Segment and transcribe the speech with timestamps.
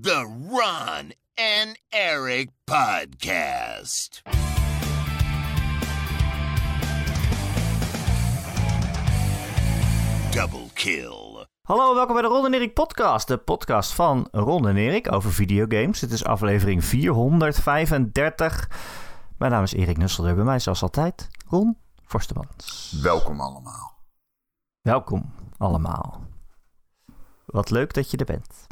[0.00, 4.22] The Ron and Eric Podcast.
[10.30, 11.46] Double kill.
[11.62, 13.28] Hallo, welkom bij de Ron en Erik podcast.
[13.28, 16.00] De podcast van Ron en Erik over videogames.
[16.00, 18.70] Dit is aflevering 435.
[19.38, 20.34] Mijn naam is Erik Nusselder.
[20.34, 22.98] Bij mij zoals altijd Ron Forstemans.
[23.02, 23.98] Welkom allemaal.
[24.80, 26.20] Welkom allemaal.
[27.46, 28.66] Wat leuk dat je er bent.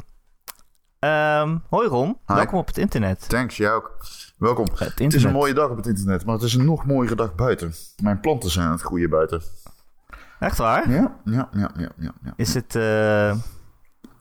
[1.01, 2.33] Ehm, hoi Ron, Hi.
[2.33, 3.29] welkom op het internet.
[3.29, 4.05] Thanks, jij ook.
[4.37, 4.67] Welkom.
[4.75, 7.35] Het, is een mooie dag op het internet, maar het is een nog mooiere dag
[7.35, 7.73] buiten.
[8.01, 9.41] Mijn planten zijn aan het groeien buiten.
[10.39, 10.89] Echt waar?
[10.91, 12.11] Ja, ja, ja, ja, ja.
[12.23, 12.33] ja.
[12.35, 13.35] Is het, eh,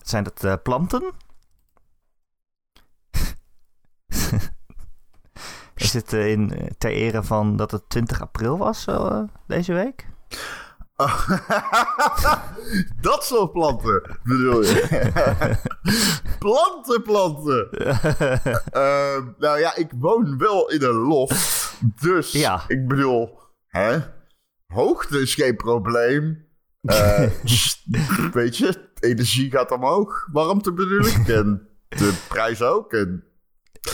[0.02, 1.02] zijn dat eh, planten?
[5.74, 8.87] Is het eh, in, ter ere van dat het 20 april was
[9.47, 10.09] deze week?
[13.01, 15.11] Dat soort planten, bedoel je?
[16.39, 17.71] planten, planten.
[18.71, 21.73] Ehm, nou ja, ik woon wel in een loft.
[22.01, 22.65] Dus, Ja.
[22.66, 23.99] ik bedoel, hè?
[24.66, 26.47] Hoogte is geen probleem.
[26.80, 27.87] Eh, s-
[28.33, 30.29] weet je, energie gaat omhoog.
[30.33, 31.29] Warmte bedoel ik.
[31.29, 32.93] En de prijs ook.
[32.93, 33.24] En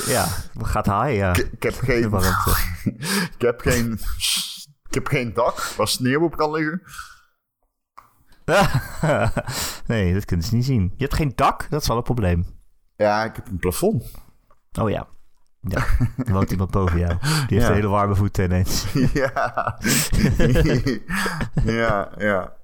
[0.07, 0.27] ja,
[0.63, 1.35] gaat high, ja.
[1.37, 2.15] ik, ik heb geen...
[3.35, 3.99] ik heb geen...
[4.97, 6.83] Ik heb geen dak waar sneeuw op kan liggen.
[9.87, 10.83] nee, dat kunnen ze niet zien.
[10.97, 12.47] Je hebt geen dak, dat is wel een probleem.
[12.97, 14.11] Ja, ik heb een plafond.
[14.81, 15.09] Oh ja.
[15.61, 15.87] Ja,
[16.27, 17.19] er woont iemand boven jou.
[17.21, 17.73] Die heeft Ja.
[17.73, 18.87] hele warme voeten ineens.
[19.13, 19.79] ja.
[21.81, 22.57] ja, ja.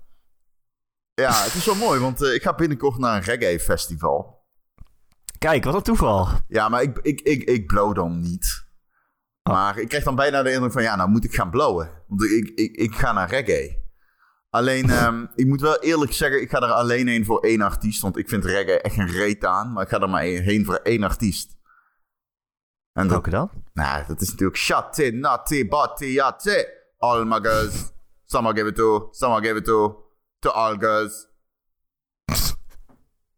[1.14, 4.46] Ja, het is wel mooi, want eh, ik ga binnenkort naar een reggae festival.
[5.38, 6.28] Kijk, wat een toeval.
[6.48, 8.61] Ja, maar ik, ik, ik, ik blow dan niet.
[9.42, 9.52] Oh.
[9.52, 11.90] Maar ik krijg dan bijna de indruk van, ja, nou moet ik gaan blowen.
[12.06, 13.80] Want ik, ik, ik ga naar reggae.
[14.50, 18.02] Alleen, ehm, ik moet wel eerlijk zeggen, ik ga er alleen heen voor één artiest.
[18.02, 19.72] Want ik vind reggae echt een reet aan.
[19.72, 21.56] Maar ik ga er maar één- heen voor één artiest.
[22.92, 23.50] En Welke dan?
[23.72, 26.64] nou, dat is natuurlijk Shatti, Natti, Batti, Yatti.
[26.98, 27.92] All my girls.
[28.24, 30.04] Some I give it to, some I give it to.
[30.38, 31.26] To all girls.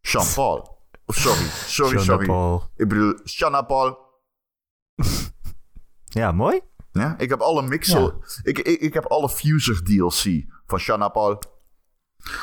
[0.01, 0.73] Sean Paul.
[1.05, 2.25] Oh, sorry, sorry, sorry.
[2.75, 4.04] Ik bedoel, Sean Paul.
[6.15, 6.61] Ja, mooi.
[6.91, 8.01] Ja, ik heb alle mixel...
[8.01, 8.27] Ja.
[8.43, 11.41] Ik, ik, ik heb alle Fuser DLC van Sean Paul.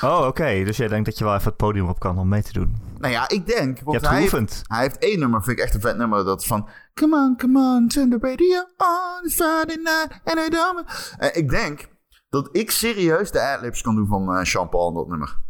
[0.03, 0.65] Oh, oké.
[0.65, 2.77] Dus jij denkt dat je wel even het podium op kan om mee te doen.
[2.99, 3.81] Nou ja, ik denk...
[3.85, 6.25] Want hij heeft, hij heeft één nummer, vind ik echt een vet nummer.
[6.25, 6.69] Dat is van...
[6.95, 9.25] Come on, come on, turn the radio on.
[9.25, 10.85] It's Friday night and I don't...
[11.19, 11.89] En ik denk
[12.29, 15.41] dat ik serieus de adlibs kan doen van eh Sean Paul in dat nummer.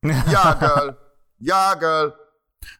[0.30, 0.96] Ja, girl.
[1.36, 2.19] Ja, girl.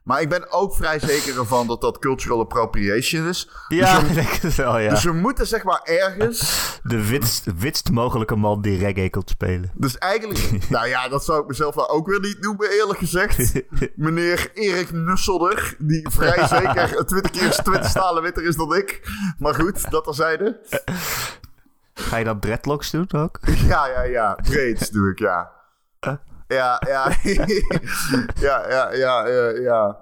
[0.02, 3.50] Maar ik ben ook vrij zeker ervan dat dat cultural appropriation is.
[3.68, 4.90] Ja, Dus ik we, denk het wel, ja.
[4.90, 6.78] dus we moeten zeg maar ergens...
[6.82, 9.70] De witst, witst mogelijke man die reggae komt spelen.
[9.74, 10.58] Dus eigenlijk...
[10.68, 13.52] nou ja, dat zou ik mezelf nou ook weer niet noemen, eerlijk gezegd.
[13.94, 19.08] Meneer Erik Nusselder, die vrij zeker 20 keer 20 stalen witter is dan ik.
[19.38, 20.60] Maar goed, dat terzijde.
[21.94, 23.38] Ga je dan dreadlocks doen ook?
[23.66, 24.38] Ja, ja, ja.
[24.42, 25.50] Braids doe ik, ja.
[26.00, 26.20] Ja,
[26.54, 26.80] ja.
[28.46, 29.96] ja, ja, ja, ja, ja.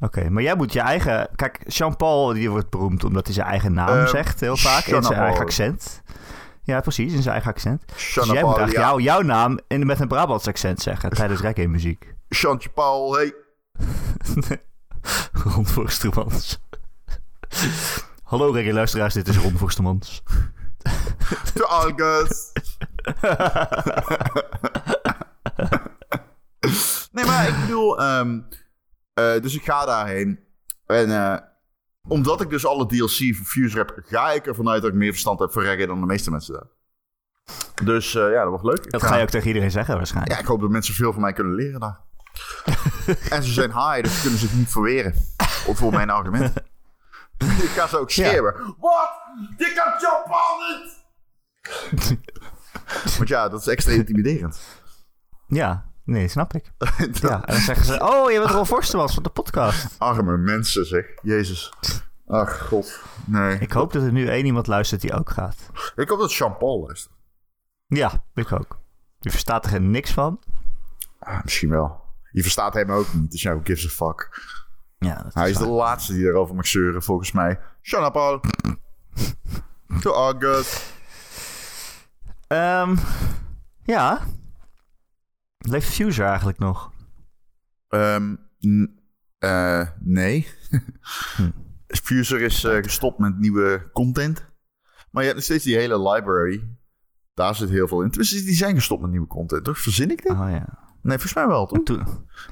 [0.00, 1.28] Oké, maar jij moet je eigen...
[1.36, 4.84] Kijk, Jean-Paul die wordt beroemd omdat hij zijn eigen naam Eh, zegt heel vaak.
[4.84, 5.24] In zijn Jean-Paul.
[5.24, 6.02] eigen accent.
[6.62, 7.82] Ja, precies, in zijn eigen accent.
[7.92, 8.90] Dus Jean jij moet Paul, eigenlijk ja.
[8.90, 12.14] jou, jouw naam in, met een Brabants accent zeggen tijdens reggae muziek.
[12.28, 13.34] Chantje Paul, hey.
[15.44, 16.60] Ron Forstemans.
[18.22, 20.22] Hallo reggae luisteraars, dit is Ron Forstemans.
[21.54, 22.52] To all girls.
[27.12, 27.24] nee,
[27.98, 28.40] ehm,
[29.14, 30.40] eh, dus ik ga daarheen.
[30.86, 31.38] En eh,
[32.08, 34.00] omdat ik dus alle DLC voor Fuse heb...
[34.04, 36.54] ga ik ervan uit dat ik meer verstand heb voor reggae dan de meeste mensen
[36.54, 36.66] daar.
[37.84, 38.90] Dus eh, ja, dat wordt leuk.
[38.90, 40.34] Dat ga- ga je ook tegen iedereen zeggen waarschijnlijk.
[40.34, 42.00] Ja, ik hoop dat mensen veel van mij kunnen leren daar.
[43.36, 45.14] en ze zijn high, dus ze kunnen zich niet verweren.
[45.66, 46.56] Of voor mijn argument.
[47.38, 48.54] ik ga ze ook schreeuwen.
[48.78, 49.10] Wat?
[49.56, 51.04] Je kan Paul niet!
[53.16, 54.60] Want ja, dat is extra intimiderend.
[55.46, 56.72] Ja, nee, snap ik.
[57.20, 59.94] Ja, en dan zeggen ze, oh, je bent Ron Forstemans van de podcast.
[59.98, 61.06] Arme mensen, zeg.
[61.22, 61.72] Jezus.
[62.26, 63.00] Ach, god.
[63.24, 63.58] Nee.
[63.58, 65.56] Ik hoop dat er nu één iemand luistert die ook gaat.
[65.96, 67.14] Ik hoop dat Jean-Paul luistert.
[67.86, 68.78] Ja, ik ook.
[69.20, 70.40] Die verstaat er geen niks van.
[71.18, 72.04] Ah, misschien wel.
[72.30, 74.42] Je verstaat hem ook niet, dus ja, who gives a fuck.
[74.98, 77.60] Ja, dat Hij is de laatste die erover mag zeuren, volgens mij.
[77.82, 78.40] Jean-Paul.
[80.00, 80.94] To August.
[82.46, 82.96] Ehm,
[83.82, 84.20] ja.
[85.68, 86.92] Leeft Fuser eigenlijk nog?
[87.88, 88.36] Ehm,
[89.38, 90.46] eh, nee.
[92.04, 94.44] Fuser is eh, gestopt met nieuwe content.
[95.10, 96.68] Maar je hebt nog steeds die hele library.
[97.34, 98.08] Daar zit heel veel in.
[98.08, 99.78] Dus die zijn gestopt met nieuwe content, toch?
[99.78, 100.32] Verzin ik dit?
[100.32, 100.84] Oh ja.
[101.02, 101.78] Nee, volgens mij wel, toch?
[101.78, 102.06] En toen,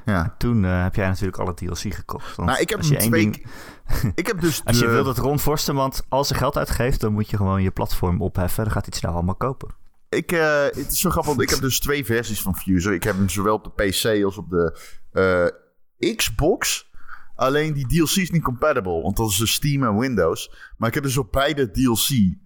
[0.04, 0.34] Ja.
[0.38, 2.36] toen eh, heb jij natuurlijk alle DLC gekocht.
[2.36, 3.22] Want Nou, ik heb als je één twee...
[3.22, 3.46] ding-
[4.14, 7.30] Ik heb dus Als je wil dat Ron Forstermans al zijn geld uitgeeft, dan moet
[7.30, 8.64] je gewoon je platform opheffen.
[8.64, 9.74] Dan gaat het snel allemaal kopen.
[10.16, 12.92] Ik, eh, het is zo grappig, want ik heb dus twee versies van Fuser.
[12.92, 14.78] Ik heb hem zowel op de PC als op de
[15.12, 16.92] eh, Xbox.
[17.34, 20.54] Alleen die DLC is niet compatible, want dat is de Steam en Windows.
[20.76, 22.36] Maar ik heb dus op beide DLC.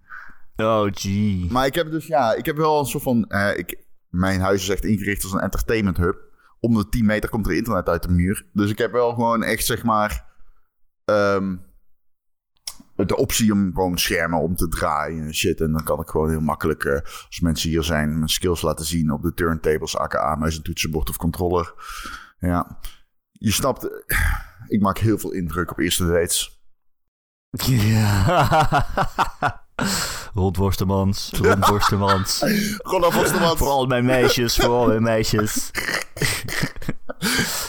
[0.56, 1.46] Oh, gee.
[1.50, 3.24] Maar ik heb dus, ja, ik heb wel een soort van...
[3.24, 3.78] eh, ik,
[4.08, 6.18] mijn huis is echt ingericht als een entertainment hub.
[6.60, 8.46] Om de 10 meter komt er internet uit de muur.
[8.52, 10.24] Dus ik heb wel gewoon echt, zeg maar...
[11.04, 11.56] ehm,
[13.06, 15.60] de optie om gewoon schermen om te draaien en shit.
[15.60, 18.84] En dan kan ik gewoon heel makkelijk, eh, als mensen hier zijn, mijn skills laten
[18.86, 21.74] zien op de turntables, aka muis en toetsenbord of controller.
[22.38, 22.78] Ja,
[23.32, 24.16] je snapt, eh,
[24.66, 26.60] ik maak heel veel indruk op eerste dates.
[27.50, 28.86] Ja.
[30.34, 32.42] Ron Forstermans, Ron Forstermans.
[32.76, 33.56] Gewoon alvast de wat.
[33.58, 35.70] Vooral mijn meisjes, vooral mijn meisjes.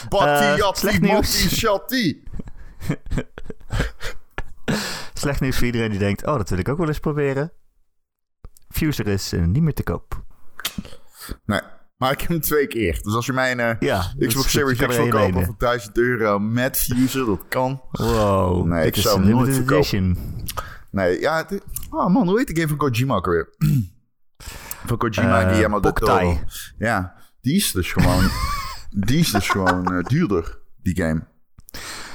[0.08, 1.22] Batty, Eh, jatti,
[1.56, 2.22] shatti.
[5.20, 7.52] Slecht nieuws voor iedereen die denkt, oh, dat wil ik ook wel eens proberen.
[8.68, 10.22] Fuser is eh, niet meer te koop.
[11.44, 11.60] Nee,
[11.96, 13.00] maar ik heb hem twee keer.
[13.02, 16.76] Dus als je mijn eh, Ja, Xbox Series X wil kopen voor 1000 euro met
[16.78, 17.82] Fuser, dat kan.
[17.90, 19.76] Wow, Nee, ik zou hem nooit verkopen.
[19.76, 20.18] edition.
[20.90, 23.54] Nee, ja, het- oh man, hoe heet die game van Kojima ook alweer?
[24.86, 25.92] van Kojima, Eh, die de.
[25.92, 26.38] Toro.
[26.78, 28.30] Ja, die is dus gewoon,
[29.06, 31.26] die is dus gewoon duurder, die game.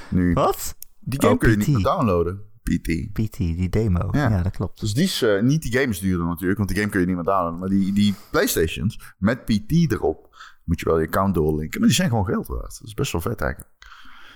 [0.10, 0.34] Nu.
[0.34, 0.75] Wat?
[1.00, 1.68] Die game Oh, kun je PT.
[1.68, 3.14] niet meer downloaden, PT.
[3.14, 4.08] PT, die demo.
[4.12, 4.30] Ja.
[4.30, 4.80] Ja, dat klopt.
[4.80, 7.06] Dus die is, eh, niet die game is duurder natuurlijk, want die game kun je
[7.06, 7.60] niet meer downloaden.
[7.60, 11.80] Maar die, die Playstations met PT erop, moet je wel je account doorlinken.
[11.80, 12.62] Maar die zijn gewoon geld waard.
[12.80, 13.72] Dat is best wel vet eigenlijk.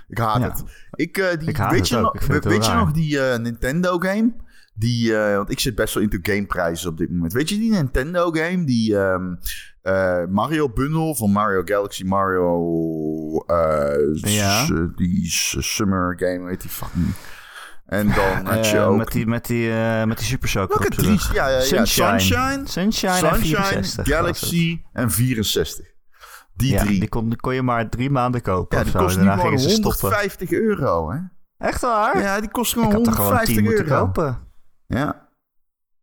[0.07, 0.49] Ik haat Ja.
[0.49, 0.63] het.
[0.91, 4.33] Ik, die, Ik haat weet het je, nog, weet je die eh, Nintendo game?
[4.73, 7.33] Die, eh, want ik zit best wel into gameprijzen op dit moment.
[7.33, 8.63] Weet je die Nintendo game?
[8.63, 9.35] Die ehm,
[9.81, 12.57] eh, Mario bundle van Mario Galaxy, Mario...
[14.13, 14.65] Ja.
[14.95, 15.25] die
[15.59, 17.13] Summer game, weet die fucking...
[17.89, 18.97] En dan had je Eh, ook...
[18.97, 21.19] met, die, met, die, eh, met die Super Soaker Welke drie?
[21.33, 21.61] Ja, ja, ja.
[21.61, 22.19] Sunshine.
[22.19, 24.07] Sunshine, Sunshine, en Sunshine, 64 was het.
[24.07, 25.85] Galaxy en 64.
[26.53, 26.99] Die Ja, drie.
[26.99, 29.45] die kon, die kon je maar drie maanden kopen ja, die kost en nu gewoon
[29.45, 29.99] gingen ze stoppen.
[29.99, 31.17] 150 euro, hè?
[31.57, 32.21] Echt waar?
[32.21, 34.05] Ja, die kost ik gewoon had er gewoon 150 tien moeten euro.
[34.05, 34.39] kopen.
[34.87, 35.27] Ja.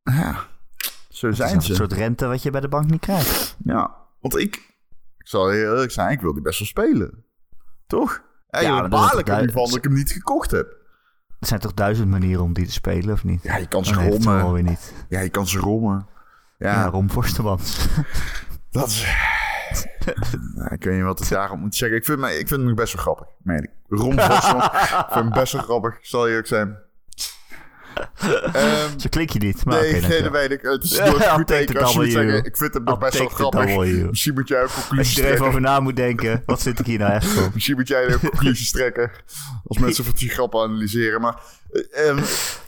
[0.03, 0.37] Ja.
[1.09, 1.75] Zo is zijn een ze.
[1.75, 3.57] soort rente wat je bij de bank niet krijgt.
[3.65, 3.97] Ja.
[4.21, 4.57] Want ik,
[5.19, 7.25] ik zal heel eerlijk zijn, ik wil die best wel spelen.
[7.87, 8.23] Toch?
[8.49, 10.11] Ja, Ja, maar baal dat is ik er toch nu van dat ik hem niet
[10.13, 10.77] gekocht heb.
[11.41, 13.43] Er zijn toch duizend manieren om die te spelen, of niet?
[13.43, 14.65] Ja, je kan ze rommen.
[14.65, 14.93] niet.
[15.09, 16.07] Ja, je kan ze rommen.
[16.59, 16.91] Ja, Ja,
[18.71, 19.15] dat is...
[20.55, 21.99] Nou, ik weet niet wat ik daarop moet zeggen.
[21.99, 23.27] Ik vind, ik vind hem nog best wel grappig.
[23.43, 23.71] meen ik.
[24.63, 25.99] Ik vind hem best wel grappig.
[26.03, 26.79] Zal je ook zijn.
[28.53, 29.65] Ehm, Zo klink je niet.
[29.65, 30.61] Maar nee, nee, dat weet ik.
[30.63, 32.45] Het is nooit goed teken als je moet zeggen...
[32.45, 33.77] Ik vind hem nog I'll best wel grappig.
[34.11, 35.47] Misschien moet jij een Als conclusie je er even trekken.
[35.47, 37.51] over na moet denken, wat zit ik hier nou echt voor?
[37.55, 39.11] Misschien moet jij een conclusies trekken.
[39.67, 41.21] Als mensen van die grappen analyseren.
[41.21, 41.41] Maar
[41.93, 42.19] ehm,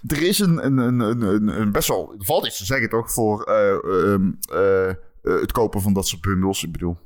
[0.06, 2.14] er is een, een, een, een, best wel...
[2.18, 6.22] Er valt iets te zeggen toch voor ehm, eh, eh, het kopen van dat soort
[6.22, 6.64] bundels.
[6.64, 6.98] Ik bedoel...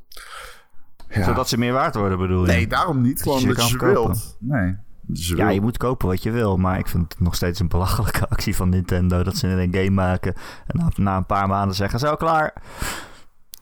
[1.08, 1.24] Ja.
[1.24, 2.52] Zodat ze meer waard worden, bedoel je?
[2.52, 3.22] Nee, daarom niet.
[3.22, 3.94] Gewoon je dat je ze kopen.
[3.94, 4.36] wilt.
[4.40, 4.76] Nee.
[5.12, 7.68] Ze Ja, je moet kopen wat je wil, maar ik vind het nog steeds een
[7.68, 10.34] belachelijke actie van Nintendo dat ze een game maken
[10.66, 12.62] en na, na een paar maanden zeggen, zo klaar.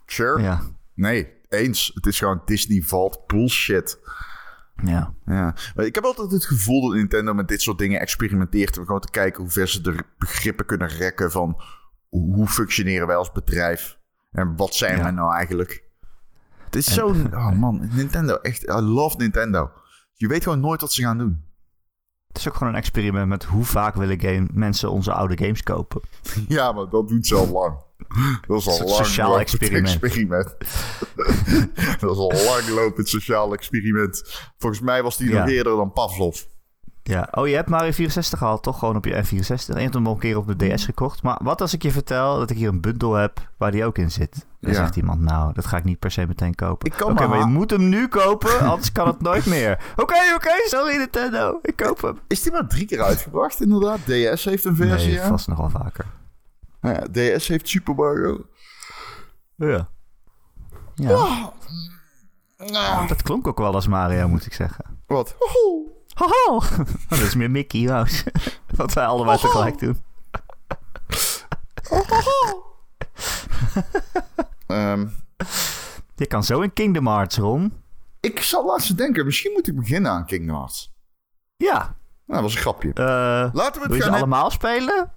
[0.07, 0.43] Sure.
[0.43, 0.61] Ja,
[0.95, 1.91] Nee, eens.
[1.95, 3.99] Het is gewoon Disney valt bullshit.
[4.85, 5.15] ja.
[5.25, 5.55] Ja.
[5.75, 8.79] Ik heb altijd het gevoel dat Nintendo met dit soort dingen experimenteert.
[8.79, 11.61] Om gewoon te kijken hoe ver ze de begrippen kunnen rekken van
[12.09, 13.99] hoe functioneren wij als bedrijf.
[14.33, 15.03] En wat zijn Ja.
[15.03, 15.85] wij nou eigenlijk?
[16.64, 17.35] Het is zo'n...
[17.35, 18.35] Oh man, Nintendo.
[18.35, 19.71] Echt, I love Nintendo.
[20.21, 21.45] Je weet gewoon nooit wat ze gaan doen.
[22.27, 25.62] Het is ook gewoon een experiment met hoe vaak willen game, mensen onze oude games
[25.62, 26.00] kopen.
[26.49, 27.79] Ja, maar dat doet ze al lang.
[28.47, 29.87] Dat is al Een lang sociaal experiment.
[30.03, 30.55] experiment.
[32.00, 34.23] dat is al lang lopend sociaal experiment.
[34.59, 35.39] Volgens mij was die Ja.
[35.41, 36.43] nog eerder dan Pavlov.
[37.11, 37.29] Ja.
[37.31, 38.79] Oh, je hebt Mario 64 gehaald, toch?
[38.79, 39.67] Gewoon op je N64.
[39.69, 41.23] En je hebt hem al een keer op de DS gekocht.
[41.23, 43.99] Maar wat als ik je vertel dat ik hier een bundel heb waar die ook
[43.99, 44.47] in zit?
[44.61, 44.76] Dan Ja.
[44.76, 46.93] zegt iemand, nou, dat ga ik niet per se meteen kopen.
[46.93, 49.79] Oké, maar maar je moet hem nu kopen, anders kan het nooit meer.
[49.97, 52.19] Oké, oké, sorry Nintendo, ik koop hem.
[52.26, 53.99] Is die maar drie keer uitgebracht, inderdaad?
[53.99, 56.07] DS heeft een versie, Nee, vast nog wel vaker.
[56.81, 58.45] Nou ja, DS heeft Super Mario.
[59.57, 59.88] Ja.
[60.95, 61.52] Ja.
[63.09, 64.85] Dat klonk ook wel als Mario, moet ik zeggen.
[65.07, 65.37] Wat?
[65.38, 65.85] Hoho.
[66.14, 66.35] Haha!
[66.50, 66.71] Oh,
[67.09, 68.25] dat is meer Mickey Mouse.
[68.76, 69.47] Wat wij allebei Haha.
[69.49, 69.99] tegelijk doen.
[74.67, 75.07] Ehm,
[76.17, 77.73] Je kan zo in Kingdom Hearts, Ron.
[78.21, 80.93] ik zal laatst denken, misschien moet ik beginnen aan Kingdom Hearts.
[81.57, 81.76] Ja.
[81.79, 81.93] Nou,
[82.26, 82.88] dat was een grapje.
[82.95, 83.05] eh
[83.52, 85.12] Laten we wil het je ze gaan allemaal spelen?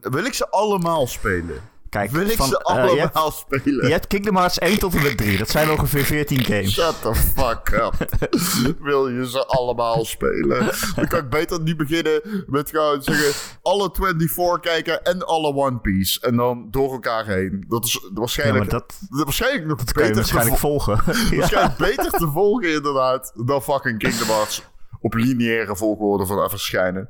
[0.00, 1.60] Wil ik ze allemaal spelen?
[1.88, 3.86] Kijk, Wil ik van, ze eh, hebt, allemaal spelen?
[3.86, 5.38] je hebt Kingdom Hearts 1 tot en met 3.
[5.38, 6.72] Dat zijn ongeveer 14 games.
[6.72, 8.18] Shut the fuck up.
[8.88, 10.70] Wil je ze allemaal spelen?
[10.96, 13.58] Dan kan ik beter niet beginnen met gewoon zeggen...
[13.62, 16.20] alle 24 kijken en alle One Piece.
[16.20, 17.64] En dan door elkaar heen.
[17.68, 20.94] Dat is Ja, waarschijnlijk, maar dat waarschijnlijk nog je beter, te, waarschijnlijk vo- volgen.
[21.30, 21.36] ja.
[21.36, 23.32] waarschijnlijk beter te volgen inderdaad...
[23.46, 24.62] dan fucking Kingdom Hearts
[25.00, 27.08] op lineaire volgorde van verschijnen.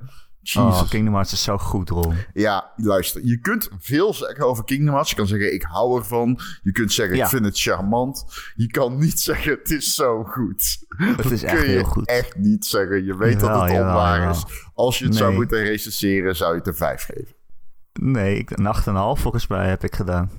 [0.52, 0.81] Jesus.
[0.83, 2.14] Oh, Kingdom Hearts is zo goed, Ron.
[2.35, 3.25] Ja, luister.
[3.25, 5.11] Je kunt veel zeggen over Kingdom Hearts.
[5.11, 6.40] Je kan zeggen, ik hou ervan.
[6.62, 7.25] Je kunt zeggen, Ja.
[7.25, 8.25] ik vind het charmant.
[8.55, 10.78] Je kan niet zeggen, het is zo goed.
[10.88, 12.07] Het is Dat echt kun je heel goed.
[12.07, 13.05] echt niet zeggen.
[13.05, 14.45] Je weet dat het onwaar is.
[14.75, 17.35] Als je het zou moeten recenseren, zou je het een 5 geven.
[18.00, 18.75] Nee, ik, een
[19.17, 20.31] 8,5 volgens mij heb ik gedaan.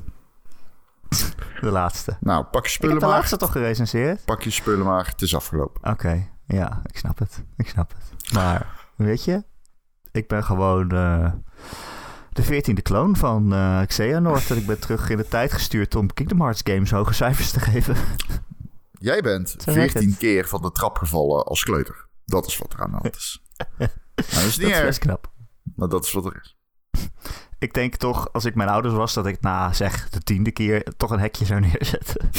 [1.61, 2.17] De laatste.
[2.19, 3.15] Nou, pak je Ik spullen heb de maar.
[3.17, 4.25] laatste toch gerecenseerd?
[4.25, 5.05] Pak je spullen maar.
[5.07, 5.91] Het is afgelopen.
[5.91, 7.43] Oké, ja, ik snap het.
[7.57, 8.33] Ik snap het.
[8.33, 9.43] Maar, weet je,
[10.11, 11.31] ik ben gewoon eh,
[12.33, 14.49] de veertiende kloon van eh Xehanort.
[14.51, 17.59] En ik ben terug in de tijd gestuurd om Kingdom Hearts games hoge cijfers te
[17.59, 17.95] geven.
[18.91, 20.19] Jij bent Zo werkt 14 het.
[20.19, 22.07] keer van de trap gevallen als kleuter.
[22.25, 23.43] Dat is wat er aan de hand is.
[23.77, 25.31] nou, dat is Dat niet erg, best knap.
[25.75, 26.57] maar dat is wat er is.
[27.59, 30.83] Ik denk toch, als ik mijn ouders was, dat ik na zeg de tiende keer
[30.97, 32.29] toch een hekje zou neerzetten.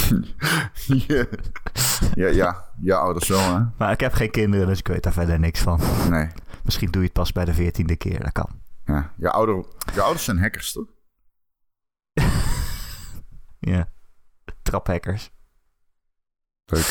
[1.06, 1.24] ja,
[2.14, 3.60] ja, ja, je ouders wel, hè?
[3.78, 5.80] Maar ik heb geen kinderen, dus ik weet daar verder niks van.
[6.10, 6.28] Nee.
[6.70, 8.62] Misschien doe je het pas bij de veertiende keer, dat kan.
[8.84, 10.86] Ja, je, ouder, je ouders zijn hackers, toch?
[13.58, 13.88] Ja.
[14.62, 15.30] Traphackers.
[16.64, 16.84] Leuk.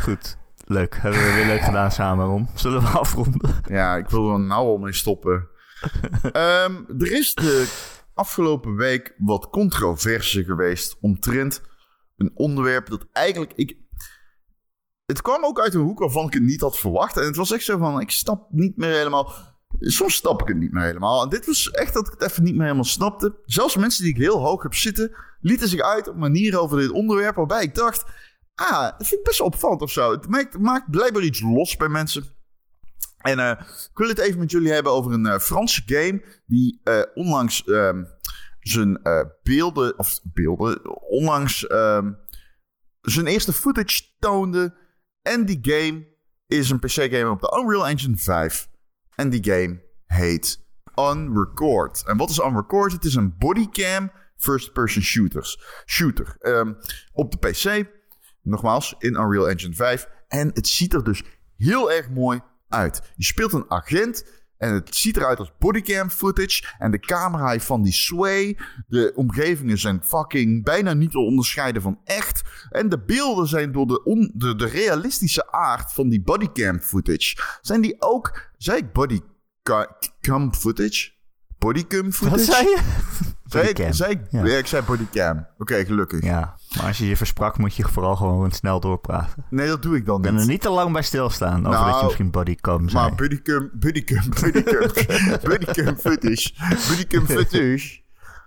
[0.00, 0.36] Goed.
[0.64, 0.96] Leuk.
[0.96, 2.48] Hebben we weer leuk gedaan samen, Rom.
[2.54, 3.62] Zullen we afronden?
[3.68, 5.48] Ja, ik wil er nou al mee stoppen.
[6.32, 7.68] Ehm, er is de
[8.14, 11.62] afgelopen week wat controverse geweest omtrent
[12.16, 13.52] een onderwerp dat eigenlijk...
[13.54, 13.76] Ik,
[15.06, 17.16] het kwam ook uit een hoek waarvan ik het niet had verwacht.
[17.16, 19.54] En het was echt zo van, ik snap niet meer helemaal...
[19.78, 21.22] Soms snap ik het niet meer helemaal.
[21.22, 23.40] En dit was echt dat ik het even niet meer helemaal snapte.
[23.44, 25.16] Zelfs mensen die ik heel hoog heb zitten...
[25.40, 27.36] lieten zich uit op manieren over dit onderwerp...
[27.36, 28.04] waarbij ik dacht...
[28.54, 30.10] Ah, dat vind ik best wel opvallend of zo.
[30.10, 32.24] Het maakt, maakt blijkbaar iets los bij mensen.
[33.18, 33.60] En eh,
[33.90, 36.24] ik wil het even met jullie hebben over een eh, Franse game...
[36.46, 38.04] die eh, onlangs ehm,
[38.60, 39.00] zijn
[39.42, 39.98] beelden...
[39.98, 41.00] of beelden...
[41.00, 42.12] onlangs ehm,
[43.00, 44.84] zijn eerste footage toonde...
[45.26, 46.06] En die game
[46.46, 48.68] is een PC-game op de Unreal Engine 5.
[49.14, 50.64] En die game heet
[50.94, 52.02] Unrecord.
[52.06, 52.92] En wat is Unrecord?
[52.92, 55.60] Het is een bodycam first-person shooters.
[55.86, 56.36] shooter.
[56.38, 56.72] Ehm,
[57.12, 57.88] op de PC,
[58.42, 60.08] nogmaals, in Unreal Engine 5.
[60.28, 61.22] En het ziet er dus
[61.56, 63.12] heel erg mooi uit.
[63.16, 64.24] Je speelt een agent
[64.58, 66.74] en het ziet eruit als bodycam footage.
[66.78, 68.58] En de camera van die sway.
[68.88, 72.42] De omgevingen zijn fucking bijna niet te onderscheiden van echt.
[72.70, 77.58] En de beelden zijn door de, on- de, de realistische aard van die bodycam footage.
[77.60, 81.14] Zijn die ook, zei ik bodycam footage?
[81.66, 82.36] Bodycam footage?
[82.36, 82.78] Wat zei je?
[83.46, 84.44] Zei ik, zei ik, Ja.
[84.44, 85.46] ja, ik zei bodycam.
[85.58, 86.22] Oké, gelukkig.
[86.24, 89.44] Ja, maar als je je versprak, moet je vooral gewoon snel doorpraten.
[89.50, 90.40] Nee, dat doe ik dan niet.
[90.40, 93.02] er niet te lang bij stilstaan over Nou, dat je misschien bodycam zei.
[93.02, 94.90] Maar bodycam, bodycam, bodycam,
[95.48, 96.52] bodycam footage,
[96.88, 98.00] bodycam footage.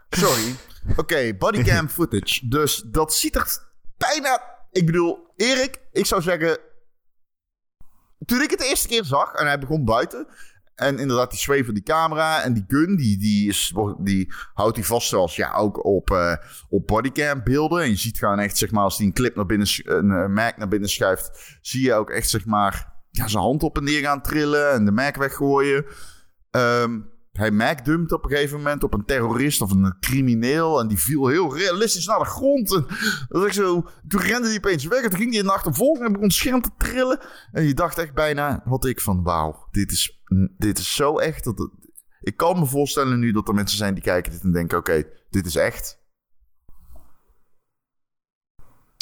[0.09, 0.55] Sorry.
[0.95, 2.47] Oké, bodycam footage.
[2.47, 3.57] Dus dat ziet er
[3.97, 4.41] bijna...
[4.71, 6.57] Ik bedoel, Erik, ik zou zeggen...
[8.25, 10.27] Toen ik het de eerste keer zag en hij begon buiten...
[10.79, 14.85] En inderdaad, die zweven die camera en die gun, die, die, is, die houdt hij
[14.85, 16.35] vast zoals ja, ook op, eh,
[16.69, 17.81] op bodycam beelden.
[17.81, 20.27] En je ziet gewoon echt, zeg maar, als hij een clip naar binnen, een eh,
[20.27, 23.83] Mac naar binnen schuift, zie je ook echt, zeg maar, ja, zijn hand op en
[23.83, 25.85] neer gaan trillen en de Mac weggooien.
[26.51, 26.99] Ehm,
[27.39, 30.79] hij Mac dumpt op een gegeven moment op een terrorist of een crimineel.
[30.79, 32.73] En die viel heel realistisch naar de grond.
[32.73, 32.85] En
[33.27, 35.01] dat echt zo, toen rende hij opeens weg.
[35.03, 37.19] En toen ging hij in de achtervolging en begon het scherm te trillen.
[37.51, 40.21] En je dacht echt bijna, had ik van, wauw, dit is,
[40.57, 41.43] dit is zo echt.
[41.43, 41.71] Dat het-
[42.21, 45.03] ik kan me voorstellen nu dat er mensen zijn die kijken dit en denken, oké,
[45.29, 45.97] dit is echt.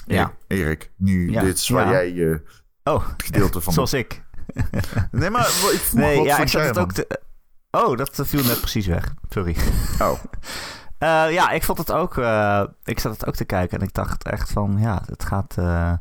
[0.05, 0.33] Ja.
[0.47, 1.91] Erik, nu, Ja, dit is waar ja.
[1.91, 2.41] jij je
[2.83, 3.73] Oh, gedeelte van...
[3.73, 4.23] zoals ik.
[5.11, 5.47] Nee, maar ik
[5.87, 7.19] vroeg Nee, wat ja, ik zat het ook te...
[7.85, 9.13] Oh, dat viel net precies weg.
[9.29, 9.55] Sorry.
[10.01, 10.19] Oh,
[10.97, 12.17] Eh, ja, ik vond het ook.
[12.17, 15.55] eh, ik zat het ook te kijken en ik dacht echt van ja, het gaat
[15.57, 15.93] eh,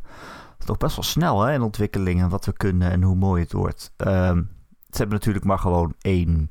[0.65, 3.53] toch best wel snel hè, in ontwikkeling en wat we kunnen en hoe mooi het
[3.53, 3.93] wordt.
[3.97, 4.43] Ehm,
[4.91, 6.51] ze hebben natuurlijk maar gewoon één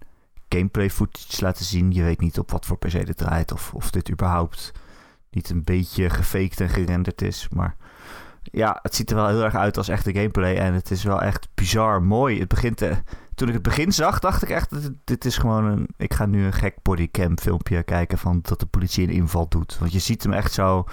[0.49, 1.91] gameplay footage laten zien.
[1.91, 4.71] Je weet niet op wat voor PC dit draait of, of dit überhaupt
[5.31, 7.47] niet een beetje gefaked en gerenderd is.
[7.49, 7.75] Maar
[8.43, 11.21] ja, het ziet er wel heel erg uit als echte gameplay en het is wel
[11.21, 12.39] echt bizar mooi.
[12.39, 12.95] Het begint te,
[13.35, 15.87] toen ik het begin zag, dacht ik echt, dit, dit is gewoon een...
[15.97, 19.77] Ik ga nu een gek bodycam filmpje kijken van dat de politie een inval doet.
[19.79, 20.83] Want je ziet hem echt zo,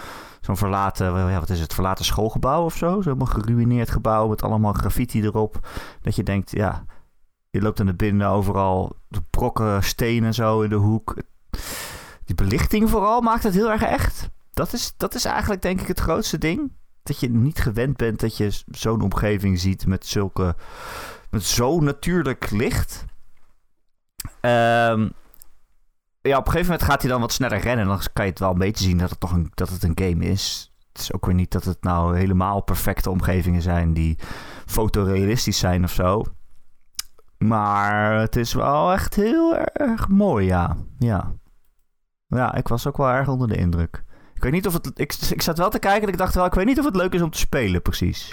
[0.41, 3.01] zo'n verlaten, ja, wat is het, verlaten schoolgebouw of zo.
[3.01, 5.69] Zo'n geruineerd gebouw met allemaal graffiti erop.
[6.01, 6.85] Dat je denkt, ja,
[7.51, 11.17] je loopt in de binnen overal de brokken stenen zo in de hoek.
[12.25, 14.31] Die belichting vooral maakt het heel erg echt.
[14.53, 16.73] Dat is, dat is eigenlijk denk ik het grootste ding.
[17.03, 20.57] Dat je niet gewend bent dat je zo'n omgeving ziet met zulke...
[21.33, 23.05] met zo natuurlijk licht.
[24.41, 25.09] Ehm,
[26.21, 27.85] ja, op een gegeven moment gaat hij dan wat sneller rennen.
[27.85, 29.83] En dan kan je het wel een beetje zien dat het toch een, dat het
[29.83, 30.73] een game is.
[30.93, 34.19] Het is ook weer niet dat het nou helemaal perfecte omgevingen zijn die
[34.67, 36.25] fotorealistisch zijn of zo.
[37.39, 40.77] Maar het is wel echt heel erg mooi, ja.
[40.99, 41.33] Ja,
[42.27, 44.05] ja ik was ook wel erg onder de indruk.
[44.35, 44.91] Ik weet niet of het...
[44.95, 46.45] Ik, ik zat wel te kijken en ik dacht wel...
[46.45, 48.33] Ik weet niet of het leuk is om te spelen, precies.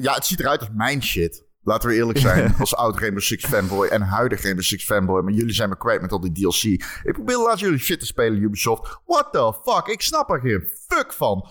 [0.00, 1.47] Ja, het ziet eruit als mijn shit.
[1.62, 2.54] Laten we eerlijk zijn.
[2.58, 5.22] Als oud Rainbow Six fanboy en huidig Rainbow Six fanboy.
[5.22, 6.62] Maar jullie zijn me kwijt met al die DLC.
[6.62, 8.98] Ik probeer laatst jullie shit te spelen, Ubisoft.
[9.06, 9.86] What the fuck?
[9.86, 11.48] Ik snap er geen fuck van.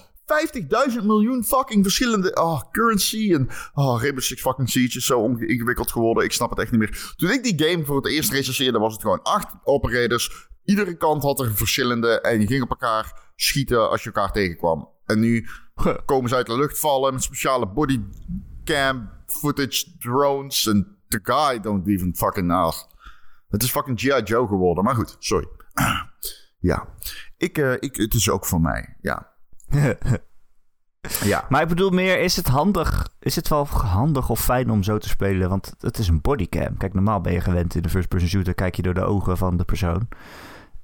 [0.92, 3.34] 50.000 miljoen fucking verschillende oh, currency.
[3.34, 6.24] En oh, Rainbow Six fucking Siege is zo ingewikkeld geworden.
[6.24, 7.14] Ik snap het echt niet meer.
[7.16, 10.50] Toen ik die game voor het eerst recenseerde, was het gewoon acht operators.
[10.64, 12.22] Iedere kant had er verschillende.
[12.22, 14.90] En je ging op elkaar schieten als je elkaar tegenkwam.
[15.06, 15.48] En nu
[16.06, 17.68] komen ze uit de lucht vallen met speciale
[18.68, 20.68] bodycam footage drones.
[20.68, 22.74] En the guy don't even fucking know.
[23.50, 24.22] Het is fucking G.I.
[24.24, 24.84] Joe geworden.
[24.84, 25.48] Maar goed, sorry.
[26.60, 26.88] ja,
[27.38, 28.96] ik, eh, ik, het is ook voor mij.
[29.02, 29.34] Ja.
[31.24, 31.46] ja.
[31.50, 33.08] Maar ik bedoel meer, is het handig?
[33.20, 35.50] Is het wel handig of fijn om zo te spelen?
[35.50, 36.78] Want het is een bodycam.
[36.78, 38.54] Kijk, normaal ben je gewend in de first-person shooter.
[38.54, 40.08] Kijk je door de ogen van de persoon.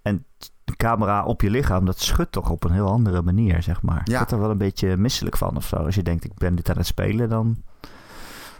[0.04, 0.26] En
[0.64, 4.02] de camera op je lichaam, dat schudt toch op een heel andere manier, zeg maar.
[4.04, 4.12] Ja.
[4.14, 5.76] Ik word er wel een beetje misselijk van of zo.
[5.76, 7.64] Als je denkt, ik ben dit aan het spelen, dan...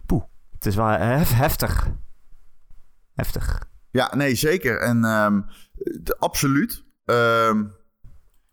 [0.06, 0.24] Poeh.
[0.52, 1.90] Het is wel hef- heftig.
[3.14, 3.64] Heftig.
[3.92, 4.80] Ja, nee, zeker.
[4.82, 5.42] En ehm,
[6.02, 6.84] de- absoluut.
[7.06, 7.64] Ehm,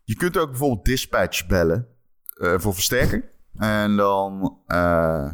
[0.03, 1.87] je kunt ook bijvoorbeeld dispatch bellen
[2.37, 3.23] eh, voor versterking.
[3.55, 4.57] En dan...
[4.67, 5.31] eh,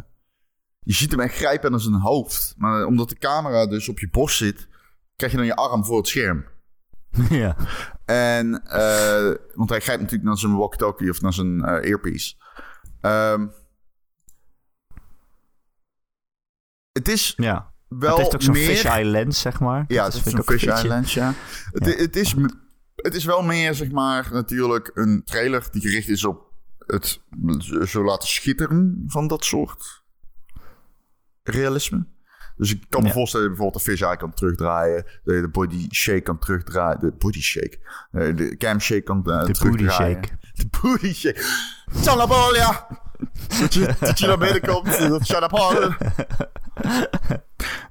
[0.79, 2.53] je ziet hem echt grijpen aan zijn hoofd.
[2.57, 4.67] Maar omdat de camera dus op je borst zit...
[5.15, 6.45] krijg je dan je arm voor het scherm.
[7.29, 7.55] ja.
[8.05, 12.35] En, eh, want hij grijpt natuurlijk naar zijn walkie-talkie of naar zijn eh, earpiece.
[13.01, 13.47] Ehm,
[16.91, 17.73] het is Ja.
[17.87, 18.69] wel het heeft ook zo'n meer...
[18.69, 19.85] fisheye lens, zeg maar.
[19.87, 21.33] Ja, Dat het is een fish island, ja.
[21.71, 21.91] Het, Ja.
[21.95, 22.45] het, is, m-
[22.95, 26.45] het is wel meer, zeg maar, natuurlijk een trailer die gericht is op
[26.85, 27.21] het
[27.85, 30.03] zo laten schitteren van dat soort
[31.43, 32.07] realisme.
[32.57, 33.13] Dus ik kan me Ja.
[33.13, 36.39] voorstellen dat je bijvoorbeeld de fish eye kan terugdraaien, dat je de body shake kan
[36.39, 37.77] terugdraaien, de body shake,
[38.11, 40.13] de cam shake kan eh, De booty terugdraaien.
[40.23, 40.29] shake.
[40.63, 41.41] De booty shake.
[42.03, 42.87] Chalabolia!
[43.59, 44.87] dat, je, dat je naar binnen komt,
[45.27, 45.97] Chalabolia.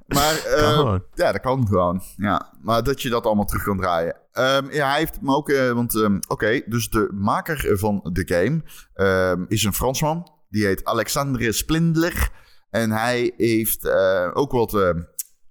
[0.07, 1.03] Maar eh, gewoon.
[1.13, 2.01] ja, dat kan gewoon.
[2.17, 4.15] Ja, maar dat je dat allemaal terug kan draaien.
[4.31, 8.61] Ehm, ja, hij heeft hem ook, want ehm, oké, dus de maker van de game
[8.93, 10.31] ehm, is een Fransman.
[10.49, 12.29] Die heet Alexandre Splindler.
[12.69, 14.89] En hij heeft eh, ook wat eh,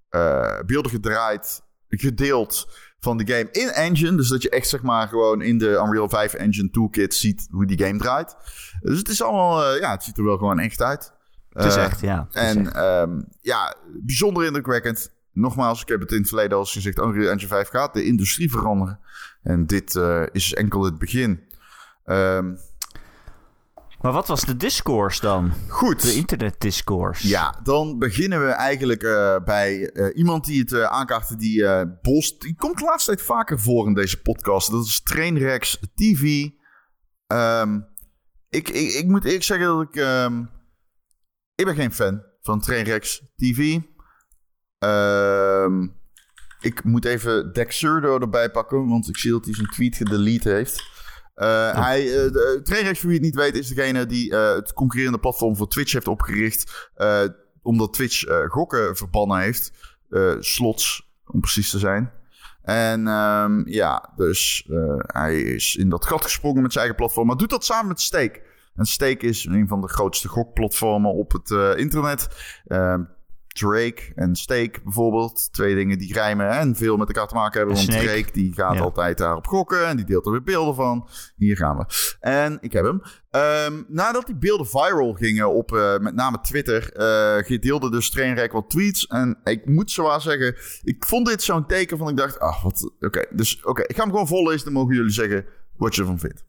[0.09, 4.17] eh, beelden gedraaid, gedeeld van de game in Engine.
[4.17, 7.67] Dus dat je echt zeg maar gewoon in de Unreal 5 Engine toolkit ziet hoe
[7.67, 8.37] die game draait.
[8.81, 11.13] Dus het is allemaal, ja, het ziet er wel gewoon echt uit.
[11.51, 12.27] Het is echt, ja.
[12.31, 12.75] Is en echt.
[12.75, 15.15] ehm, ja, bijzonder indrukwekkend.
[15.33, 16.99] Nogmaals, ik heb het in het verleden al gezegd.
[16.99, 19.01] Unreal Engine 5 gaat de industrie veranderen.
[19.43, 20.01] En dit
[20.33, 21.45] is enkel het begin.
[22.05, 22.55] Ehm,
[24.07, 25.53] Maar wat was de discourse dan?
[25.69, 26.03] goed.
[26.03, 27.29] De internetdiscourse.
[27.29, 31.83] Ja, dan beginnen we eigenlijk eh, bij eh, iemand die het uh, aankaartte, die eh
[32.03, 32.39] Bos.
[32.39, 34.71] Die komt de laatste tijd vaker voor in deze podcast.
[34.71, 36.49] Dat is Trainrex TV.
[37.27, 37.81] Ehm,
[38.49, 39.97] ik, ik, ik moet eerlijk zeggen dat ik.
[39.97, 40.41] ehm,
[41.55, 43.79] ik ben geen fan van Trainrex TV.
[44.79, 45.87] Ehm,
[46.61, 50.96] ik moet even Dexurdo erbij pakken, want ik zie dat hij zijn tweet gedelete heeft.
[51.37, 54.73] Uh, hij, uh, de, Trainrex, voor wie het niet weet, is degene die uh, het
[54.73, 56.91] concurrerende platform voor Twitch heeft opgericht.
[57.63, 59.73] Omdat Twitch gokken verbannen heeft.
[60.39, 62.13] slots, om precies te zijn.
[62.63, 64.69] En um, ja, dus
[65.07, 67.27] hij is in dat gat gesprongen met zijn eigen platform.
[67.27, 68.43] Maar doet dat samen met Stake.
[68.75, 72.29] En Stake is een van de grootste gokplatformen op het internet.
[73.57, 75.49] Drake en Stake bijvoorbeeld.
[75.53, 77.77] Twee dingen die rijmen en veel met elkaar te maken hebben.
[77.77, 78.07] Want Snake.
[78.07, 78.81] Drake die gaat Ja.
[78.81, 79.87] altijd daarop gokken.
[79.87, 81.09] En die deelt er weer beelden van.
[81.37, 81.85] Hier gaan we.
[82.21, 83.03] En ik heb hem.
[83.31, 86.91] Ehm, nadat die beelden viral gingen op uh, met name Twitter.
[87.51, 89.07] Uh, deelde dus Trainwreck wat tweets.
[89.07, 90.57] En ik moet zowaar zeggen.
[90.83, 92.39] Ik vond dit zo'n teken van ik dacht.
[92.39, 92.93] Ah, wat.
[93.01, 93.25] Oké.
[93.31, 93.83] Dus oké.
[93.83, 94.65] Ik ga hem gewoon voorlezen.
[94.65, 95.45] Dan mogen jullie zeggen
[95.77, 96.45] wat je ervan vindt.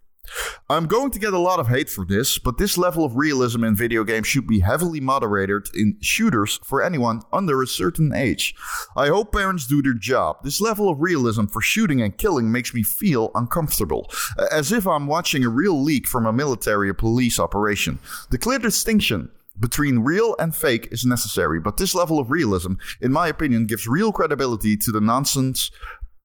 [0.70, 3.64] I'm going to get a lot of hate for this, but this level of realism
[3.64, 8.54] in video games should be heavily moderated in shooters for anyone under a certain age.
[8.96, 10.38] I hope parents do their job.
[10.44, 14.12] This level of realism for shooting and killing makes me feel uncomfortable,
[14.52, 18.00] as if I'm watching a real leak from a military or police operation.
[18.30, 23.12] The clear distinction between real and fake is necessary, but this level of realism, in
[23.12, 25.72] my opinion, gives real credibility to the nonsense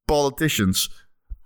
[0.07, 0.91] politicians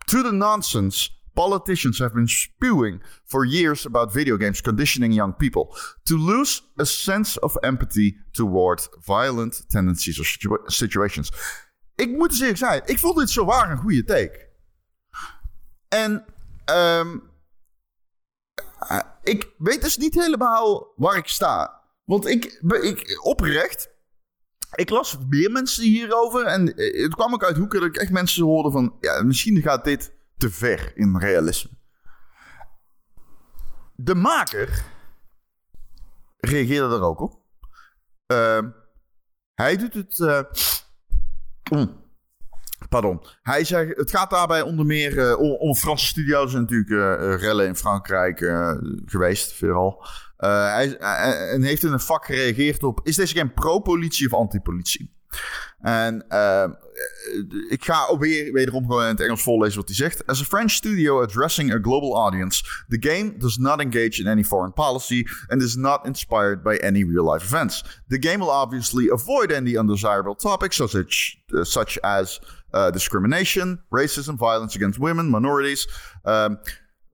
[0.08, 5.76] To the nonsense politicians have been spewing for years about video games conditioning young people
[6.02, 11.32] to lose a sense of empathy toward violent tendencies or situa- situations.
[11.94, 14.48] Ik moet eens eerlijk zijn, ik vond dit zo waar een goede take.
[15.88, 16.24] En
[16.64, 17.18] ehm,
[18.78, 21.82] eh, ik weet dus niet helemaal waar ik sta.
[22.04, 22.44] Want ik,
[22.82, 23.90] ik oprecht,
[24.74, 26.44] ik las meer mensen hierover.
[26.44, 28.96] En eh, het kwam ook uit hoeken dat ik echt mensen hoorde van...
[29.00, 31.70] Ja, misschien gaat dit te ver in realisme.
[33.94, 34.84] De maker
[36.36, 37.40] reageerde er ook op.
[38.26, 38.70] Ehm,
[39.54, 40.20] hij doet het...
[40.20, 40.40] eh,
[41.70, 42.04] mm.
[42.88, 43.26] Pardon.
[43.42, 47.76] Hij zegt, het gaat daarbij onder meer eh, om, Franse studio's natuurlijk eh, rellen in
[47.76, 48.38] Frankrijk
[49.04, 50.06] geweest, veelal.
[50.36, 55.14] Hij, en heeft in een vak gereageerd op, is deze game pro-politie of anti-politie?
[55.80, 56.70] En eh,
[57.68, 60.26] ik ga ook weer, wederom gewoon in het Engels voorlezen wat hij zegt.
[60.26, 64.44] As a French studio addressing a global audience, the game does not engage in any
[64.44, 67.84] foreign policy and is not inspired by any real-life events.
[68.08, 72.40] The game will obviously avoid any undesirable topics such, uh, such as
[72.72, 75.88] uh, discrimination, racism, violence against women, minorities.
[76.24, 76.58] Um,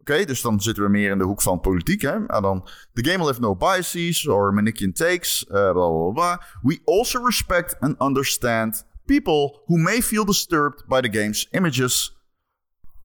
[0.00, 2.02] Oké, dus dan zitten we meer in de hoek van politiek.
[2.02, 2.26] Hè?
[2.26, 6.36] En dan, the game will have no biases or Manichean takes, uh, blah, blah, blah.
[6.62, 8.84] We also respect and understand
[9.16, 12.12] people who may feel disturbed by the game's images.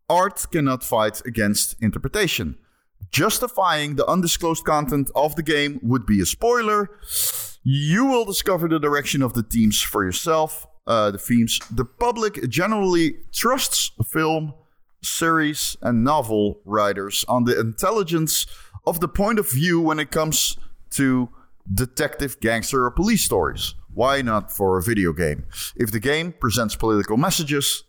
[0.10, 2.48] Art cannot fight against interpretation.
[3.12, 6.82] Justifying the undisclosed content of the game would be a spoiler.
[7.64, 10.66] You will discover the direction of the themes for yourself.
[10.94, 11.60] Uh, the themes.
[11.80, 14.54] The public generally trusts film,
[15.04, 18.46] series, and novel writers on the intelligence
[18.86, 20.58] of the point of view when it comes
[20.92, 21.28] to
[21.82, 23.76] detective, gangster, or police stories.
[23.98, 25.46] Why not for a video game?
[25.76, 27.84] If the game presents political messages,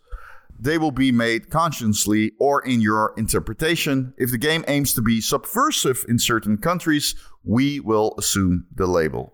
[0.62, 4.14] they will be made consciously or in your interpretation.
[4.16, 9.32] If the game aims to be subversive in certain countries, we will assume the label.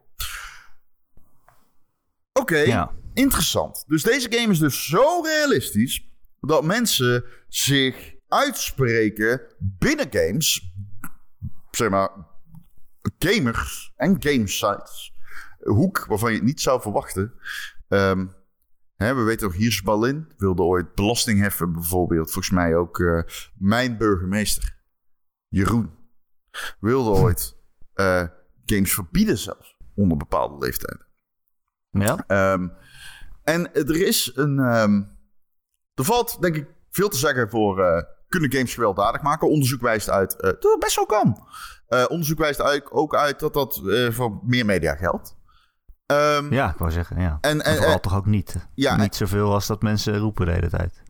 [2.32, 2.90] Oké, Ja.
[3.14, 3.84] interessant.
[3.86, 6.08] Dus deze game is dus zo realistisch
[6.40, 10.72] dat mensen zich uitspreken binnen games,
[11.70, 12.10] zeg maar,
[13.18, 15.13] gamers en gamesites.
[15.64, 17.32] Hoek waarvan je het niet zou verwachten.
[17.88, 18.26] Ehm,
[18.94, 22.30] Hè, we weten ook, Hiers Berlin wilde ooit belasting heffen, bijvoorbeeld.
[22.30, 23.22] Volgens mij ook eh,
[23.58, 24.76] mijn burgemeester,
[25.48, 25.90] Jeroen,
[26.80, 27.56] wilde ooit
[27.94, 28.22] eh,
[28.66, 31.06] games verbieden zelfs, onder bepaalde leeftijden.
[31.90, 32.24] Ja?
[32.26, 32.68] Ehm,
[33.42, 34.58] en er is een.
[34.58, 35.02] ehm,
[35.94, 37.80] er valt, denk ik, veel te zeggen voor.
[37.84, 39.48] eh, kunnen games gewelddadig maken?
[39.48, 41.46] Onderzoek wijst uit dat het best wel kan.
[42.08, 45.36] Onderzoek wijst ook uit dat dat voor meer media geldt.
[46.18, 47.38] Ehm, Ja, ik wou zeggen, ja.
[47.40, 48.56] En, En en, vooral en toch ook niet.
[48.74, 51.02] ja, niet zoveel als dat mensen roepen de hele tijd.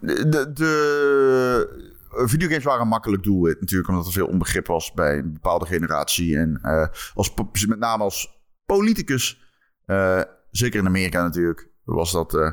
[0.00, 5.32] de, de videogames waren een makkelijk doelwit natuurlijk, omdat er veel onbegrip was bij een
[5.32, 6.38] bepaalde generatie.
[6.38, 7.34] En eh, als,
[7.66, 9.40] met name als politicus,
[9.84, 12.50] eh, zeker in Amerika natuurlijk, was dat eh,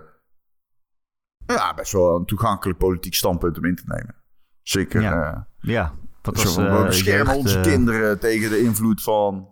[1.45, 4.15] ja, best wel een toegankelijk politiek standpunt om in te nemen.
[4.62, 5.01] Zeker.
[5.01, 5.33] Ja.
[5.33, 9.47] eh, Ja, zo was eh, we beschermen onze eh, kinderen tegen de invloed van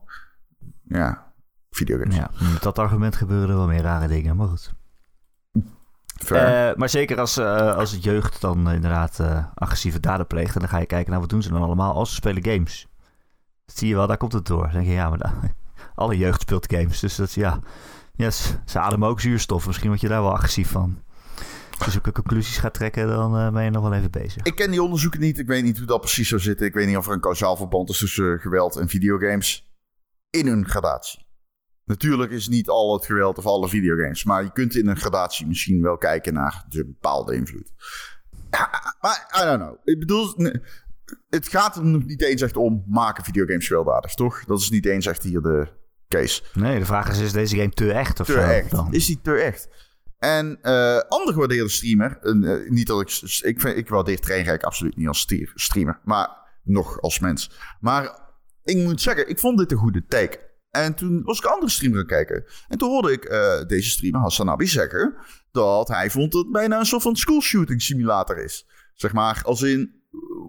[0.83, 1.30] ja,
[1.75, 2.15] videogames.
[2.15, 4.73] Ja, met dat argument gebeuren er wel meer rare dingen, maar goed.
[6.29, 10.53] Eh, maar zeker als, eh, als het jeugd dan inderdaad eh, agressieve daden pleegt...
[10.53, 12.87] en dan ga je kijken naar wat doen ze dan allemaal als ze spelen games.
[13.65, 14.61] Dat zie je wel, daar komt het door.
[14.61, 15.39] Dan denk je, ja, maar da-
[15.95, 16.99] alle jeugd speelt games.
[16.99, 17.59] Dus dat is, ja,
[18.13, 19.67] ja ze, ademen ook zuurstof.
[19.67, 20.99] Misschien word je daar wel agressief van.
[21.85, 24.43] Als je conclusies gaat trekken, dan ben je nog wel even bezig.
[24.43, 25.39] Ik ken die onderzoeken niet.
[25.39, 26.65] Ik weet niet hoe dat precies zou zitten.
[26.65, 29.71] Ik weet niet of er een kausaal verband is tussen geweld en videogames.
[30.29, 31.25] In een gradatie.
[31.91, 34.23] Natuurlijk is niet al het geweld of alle videogames.
[34.23, 37.71] Maar je kunt in een gradatie misschien wel kijken naar de bepaalde invloed.
[38.51, 39.77] Ja, maar I don't know.
[39.83, 40.35] Ik bedoel,
[41.29, 44.45] het gaat er nog niet eens echt om maken videogames gewelddadig, toch?
[44.45, 45.67] Dat is niet eens echt hier de
[46.07, 46.41] case.
[46.53, 48.39] Nee, de vraag is, is deze game te echt of Te zo?
[48.39, 48.71] echt.
[48.71, 48.93] Dan?
[48.93, 49.69] Is die te echt?
[50.19, 54.97] En eh andere gewaardeerde streamer, eh, niet dat ik, ik, vind, ik waardeer Trainrijk absoluut
[54.97, 56.29] niet als streamer, maar
[56.63, 57.51] nog als mens.
[57.79, 58.19] Maar
[58.63, 60.49] ik moet zeggen, ik vond dit een goede take.
[60.71, 62.45] En toen was ik een andere streamer gaan kijken.
[62.67, 65.15] En toen hoorde ik eh, deze streamer, Hassan Abi, zeggen
[65.51, 68.67] dat hij vond dat het bijna een soort van school shooting simulator is.
[68.93, 70.01] Zeg maar, als in,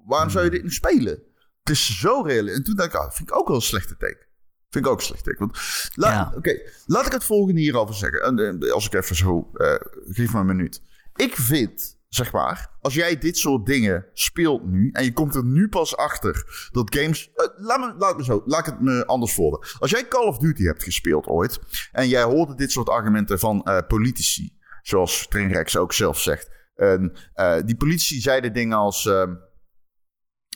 [0.07, 1.23] waarom zou je dit nu spelen?
[1.59, 2.47] Het is zo reëel.
[2.47, 4.27] En toen dacht ik, ah, vind ik ook wel een slechte take.
[4.71, 5.39] Vind ik ook een slechte take.
[5.39, 5.59] Want,
[5.95, 6.33] la- Ja.
[6.37, 8.23] Oké, laat ik het volgende hierover zeggen.
[8.23, 10.83] En, eh, als ik even zo, eh, geef me een minuut.
[11.15, 14.91] Ik vind, zeg maar, als jij dit soort dingen speelt nu...
[14.93, 17.31] en je komt er nu pas achter dat games...
[17.35, 19.65] eh, laat, me, laat me zo, laat ik het me anders voordoen.
[19.79, 21.61] Als jij Call of Duty hebt gespeeld ooit...
[21.93, 24.59] en jij hoorde dit soort argumenten van eh, politici...
[24.83, 26.51] zoals Trainrex ook zelf zegt...
[26.75, 29.05] En uh, die politie zeiden dingen als...
[29.05, 29.23] Uh,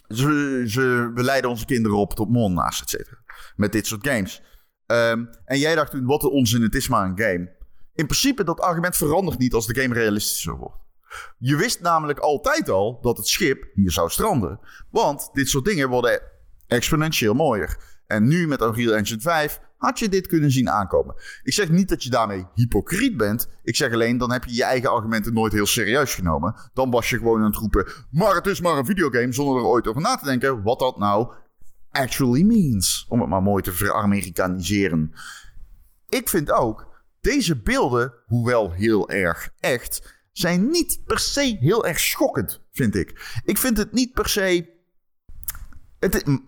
[0.09, 3.17] ze, ze, we leiden onze kinderen op tot monna's, et cetera.
[3.57, 4.43] Met dit soort games.
[4.87, 7.57] Um, en jij dacht toen, wat een onzin, het is maar een game.
[7.95, 10.85] In principe, dat argument verandert niet als de game realistischer wordt.
[11.39, 14.61] Je wist namelijk altijd al dat het schip hier zou stranden.
[14.91, 16.23] Want dit soort dingen worden
[16.67, 17.77] exponentieel mooier.
[18.07, 21.15] En nu met Unreal Engine 5 had je dit kunnen zien aankomen.
[21.43, 23.49] Ik zeg niet dat je daarmee hypocriet bent.
[23.63, 26.55] Ik zeg alleen, dan heb je je eigen argumenten nooit heel serieus genomen.
[26.73, 29.69] Dan was je gewoon aan het roepen, maar het is maar een videogame, zonder er
[29.69, 31.35] ooit over na te denken wat dat nou
[31.91, 33.07] actually means.
[33.09, 35.13] Om het maar mooi te veramerikaniseren.
[36.09, 36.87] Ik vind ook,
[37.21, 43.41] deze beelden, hoewel heel erg echt, zijn niet per se heel erg schokkend, vind ik.
[43.45, 44.75] Ik vind het niet per se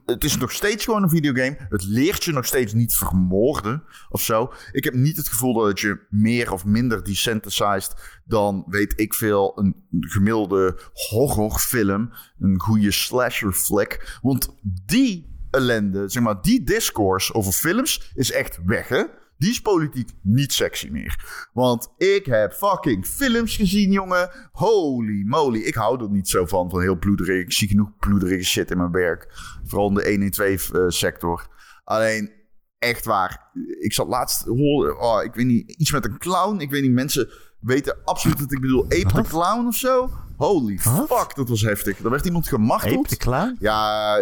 [0.06, 1.56] het, is nog steeds gewoon een videogame.
[1.68, 4.52] Het leert je nog steeds niet vermoorden of zo.
[4.72, 9.58] Ik heb niet het gevoel dat je meer of minder desensitized dan, weet ik veel,
[9.58, 12.12] een gemiddelde horrorfilm.
[12.38, 14.18] Een goede slasher flick.
[14.22, 14.48] Want
[14.86, 19.04] die ellende, zeg maar, die discourse over films is echt weg, hè?
[19.38, 21.48] Die is politiek niet sexy meer.
[21.52, 24.30] Want ik heb fucking films gezien, jongen.
[24.52, 25.58] Holy moly.
[25.60, 27.44] Ik hou er niet zo van, van heel bloederig.
[27.44, 29.26] Ik zie genoeg bloederige shit in mijn werk.
[29.64, 31.46] Vooral in de 112 uh, sector.
[31.84, 32.32] Alleen,
[32.78, 33.50] echt waar.
[33.80, 36.60] Ik zat laatst oh, ik weet niet, iets met een clown.
[36.60, 37.28] Ik weet niet, mensen
[37.60, 40.10] weten absoluut dat ik bedoel Ape the Clown of zo.
[40.36, 41.98] Holy fuck, dat was heftig.
[41.98, 43.06] Er werd iemand gemarteld.
[43.06, 43.56] Ape Clown?
[43.58, 44.18] Ja,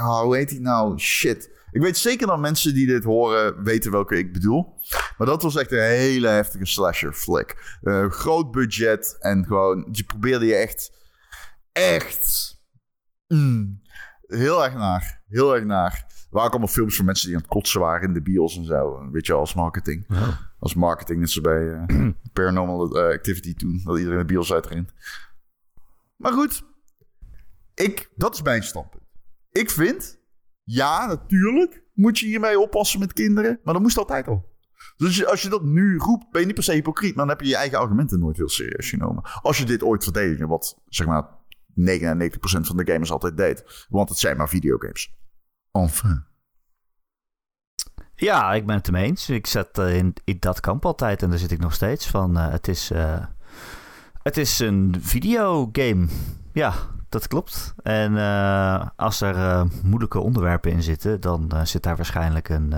[0.00, 0.98] oh, hoe heet hij nou?
[0.98, 1.50] Shit.
[1.70, 4.74] Ik weet zeker dat mensen die dit horen weten welke ik bedoel.
[5.18, 7.78] Maar dat was echt een hele heftige slasher flick.
[7.82, 10.92] Uh, groot budget en gewoon, je probeerde je echt,
[11.72, 12.56] echt,
[13.26, 13.82] mm,
[14.26, 16.04] heel erg naar, heel erg naar.
[16.08, 18.64] Er waren allemaal films van mensen die aan het kotsen waren in de bios en
[18.64, 19.10] zo.
[19.10, 20.06] Weet je, als marketing.
[20.58, 24.92] Als marketing, net zo bij uh, Paranormal uh, Activity toen, dat iedereen de bios uitrent.
[26.16, 26.62] Maar goed,
[27.74, 29.04] ik, dat is mijn standpunt.
[29.50, 30.19] Ik vind
[30.72, 33.60] ja, natuurlijk moet je hiermee oppassen met kinderen.
[33.64, 34.48] Maar dat moest altijd al.
[34.96, 37.14] Dus als je dat nu roept, ben je niet per se hypocriet.
[37.14, 39.22] Maar dan heb je je eigen argumenten nooit heel serieus genomen.
[39.42, 41.30] Als je dit ooit verdedigt, wat zeg maar 99%
[42.60, 43.86] van de gamers altijd deed.
[43.88, 45.14] Want het zijn maar videogames.
[45.72, 46.24] Enfin.
[48.14, 49.28] Ja, ik ben het ermee eens.
[49.28, 52.36] Ik zet uh, in, in, dat kamp altijd en daar zit ik nog steeds van.
[52.36, 53.26] Uh, het, is, uh,
[54.22, 56.06] het is een videogame.
[56.52, 56.74] Ja,
[57.10, 57.74] dat klopt.
[57.82, 62.74] En uh, als er uh, moeilijke onderwerpen in zitten, dan uh, zit daar waarschijnlijk een,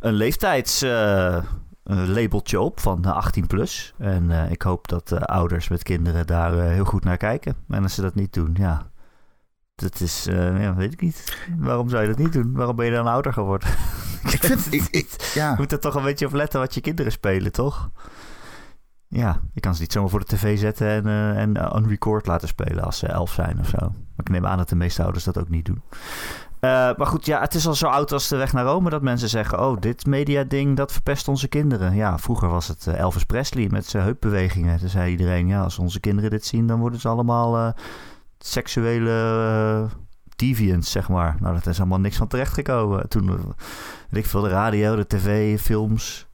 [0.00, 3.94] een leeftijdslabeltje op van 18 plus.
[3.98, 7.56] En ik hoop dat ouders met kinderen daar heel goed naar kijken.
[7.68, 8.90] En als ze dat niet doen, ja,
[9.74, 11.36] dat is, ja, weet ik niet.
[11.58, 12.52] Waarom zou je dat niet doen?
[12.52, 13.68] Waarom ben je dan ouder geworden?
[14.32, 15.50] ik vind, ik, ik, ja.
[15.50, 17.90] Je moet er toch een beetje op letten wat je kinderen spelen, toch?
[19.16, 22.48] Ja, je kan ze niet zomaar voor de tv zetten en, uh, en unrecord laten
[22.48, 23.78] spelen als ze elf zijn of zo.
[23.78, 25.82] Maar ik neem aan dat de meeste ouders dat ook niet doen.
[26.60, 29.02] Uh, maar goed, ja, het is al zo oud als de weg naar Rome dat
[29.02, 29.60] mensen zeggen...
[29.60, 31.94] oh, dit media-ding, dat verpest onze kinderen.
[31.94, 34.78] Ja, vroeger was het Elvis Presley met zijn heupbewegingen.
[34.78, 36.66] Toen zei iedereen, ja, als onze kinderen dit zien...
[36.66, 37.74] dan worden ze allemaal
[38.38, 39.88] seksuele
[40.36, 41.36] deviants, zeg maar.
[41.40, 43.08] Nou, dat is allemaal niks van terechtgekomen.
[43.08, 43.26] Toen,
[44.10, 46.26] weet ik veel, de radio, de tv, films,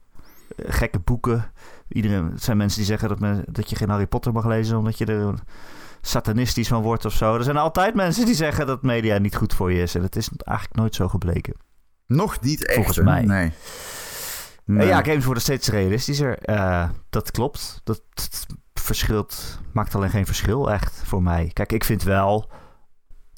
[0.57, 1.51] gekke boeken...
[1.91, 4.77] Iedereen, het zijn mensen die zeggen dat, men, dat je geen Harry Potter mag lezen
[4.77, 5.33] omdat je er
[6.01, 7.35] satanistisch van wordt of zo.
[7.35, 9.95] Er zijn altijd mensen die zeggen dat media niet goed voor je is.
[9.95, 11.53] En dat is eigenlijk nooit zo gebleken.
[12.05, 12.75] Nog niet echt.
[12.75, 13.25] Volgens mij.
[13.25, 13.51] Nee.
[14.65, 14.87] nee.
[14.87, 16.49] Ja, games worden steeds realistischer.
[16.49, 17.81] Uh, dat klopt.
[17.83, 21.49] Dat, dat verschilt, maakt alleen geen verschil echt voor mij.
[21.53, 22.51] Kijk, ik vind wel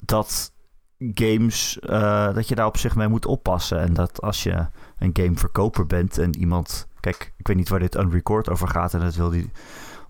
[0.04, 0.52] dat
[0.98, 3.78] games, uh, dat je daar op zich mee moet oppassen.
[3.78, 4.66] En dat als je
[4.98, 9.00] een gameverkoper bent en iemand Kijk, ik weet niet waar dit unrecord over gaat en
[9.00, 9.50] dat wil die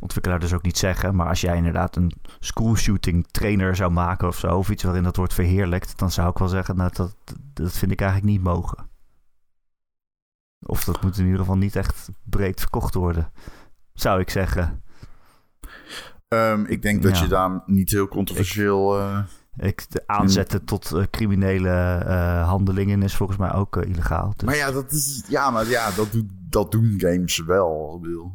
[0.00, 1.14] ontwikkelaar dus ook niet zeggen.
[1.14, 5.16] Maar als jij inderdaad een schoolshooting trainer zou maken of zo, of iets waarin dat
[5.16, 7.16] wordt verheerlijkt, dan zou ik wel zeggen, nou, dat,
[7.52, 8.90] dat vind ik eigenlijk niet mogen.
[10.66, 13.32] Of dat moet in ieder geval niet echt breed verkocht worden,
[13.92, 14.82] zou ik zeggen.
[16.28, 17.22] Um, ik denk dat ja.
[17.22, 18.96] je daar niet heel controversieel.
[18.96, 19.22] Ik, uh,
[19.56, 20.66] ik aanzetten in...
[20.66, 24.32] tot uh, criminele uh, handelingen is volgens mij ook illegaal.
[24.36, 24.46] Dus.
[24.46, 25.24] Maar ja, dat is.
[25.28, 27.94] Ja, maar ja, dat doet dat doen games wel.
[27.96, 28.32] Ik bedoel,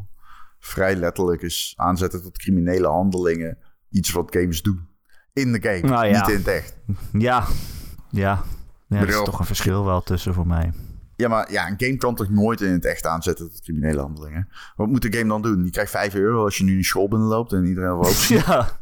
[0.59, 3.57] vrij letterlijk is aanzetten tot criminele handelingen
[3.89, 4.87] iets wat games doen.
[5.33, 6.19] In de game, nou, ja.
[6.19, 6.77] niet in het echt.
[7.11, 7.45] Ja,
[8.09, 8.43] ja.
[8.87, 10.71] ja er is toch een verschil wel tussen voor mij.
[11.15, 14.47] Ja, maar ja, een game kan toch nooit in het echt aanzetten tot criminele handelingen?
[14.75, 15.63] Wat moet de game dan doen?
[15.63, 18.11] Je krijgt 5 euro als je nu in school binnenloopt en iedereen wil
[18.45, 18.78] Ja.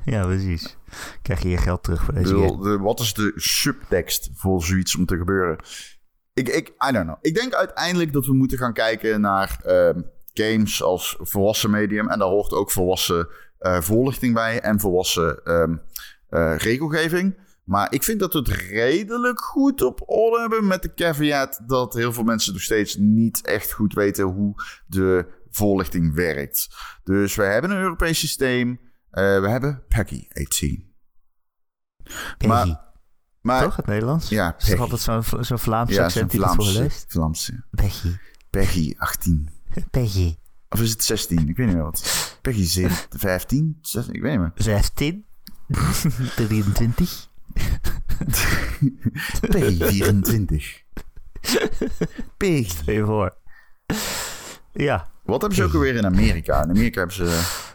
[0.14, 0.76] ja, precies.
[1.22, 4.96] Krijg je je geld terug voor deze bedoel, de, Wat is de subtekst voor zoiets
[4.96, 5.58] om te gebeuren?
[6.34, 7.18] Ik, ik, I don't know.
[7.20, 9.90] Ik denk uiteindelijk dat we moeten gaan kijken naar uh,
[10.32, 12.08] games als volwassen medium.
[12.08, 15.76] En daar hoort ook volwassen eh, voorlichting bij en volwassen ehm,
[16.28, 17.36] eh, regelgeving.
[17.64, 21.94] Maar ik vind dat we het redelijk goed op orde hebben met de caveat dat
[21.94, 24.54] heel veel mensen nog steeds niet echt goed weten hoe
[24.86, 26.68] de voorlichting werkt.
[27.04, 28.80] Dus we hebben een Europees systeem.
[29.10, 30.92] Eh, we hebben PEGI 18.
[32.38, 32.46] Peggy.
[32.46, 32.86] Maar-
[33.40, 34.28] Maar, Toch, het Nederlands?
[34.28, 34.80] Ja, Is toch Peggy.
[34.82, 37.04] altijd zo'n zo'n Vlaams Ja, accent die Vlaams, voorleest?
[37.08, 37.64] Vlaams, ja.
[37.70, 38.16] Peggy.
[38.50, 39.48] PEGI 18.
[39.90, 40.36] Peggy.
[40.68, 41.48] Of is het 16?
[41.48, 42.38] Ik weet niet meer wat.
[42.42, 43.78] PEGI 7, 15?
[43.80, 44.14] 16?
[44.14, 44.52] Ik weet niet meer.
[44.54, 45.26] 16.
[46.36, 47.28] 23.
[49.40, 50.82] PEGI 24.
[52.36, 52.82] PEGI.
[52.86, 53.36] Even voor.
[54.72, 55.10] Ja.
[55.24, 56.62] Wat hebben ze ook alweer in Amerika?
[56.62, 57.67] In Amerika hebben ze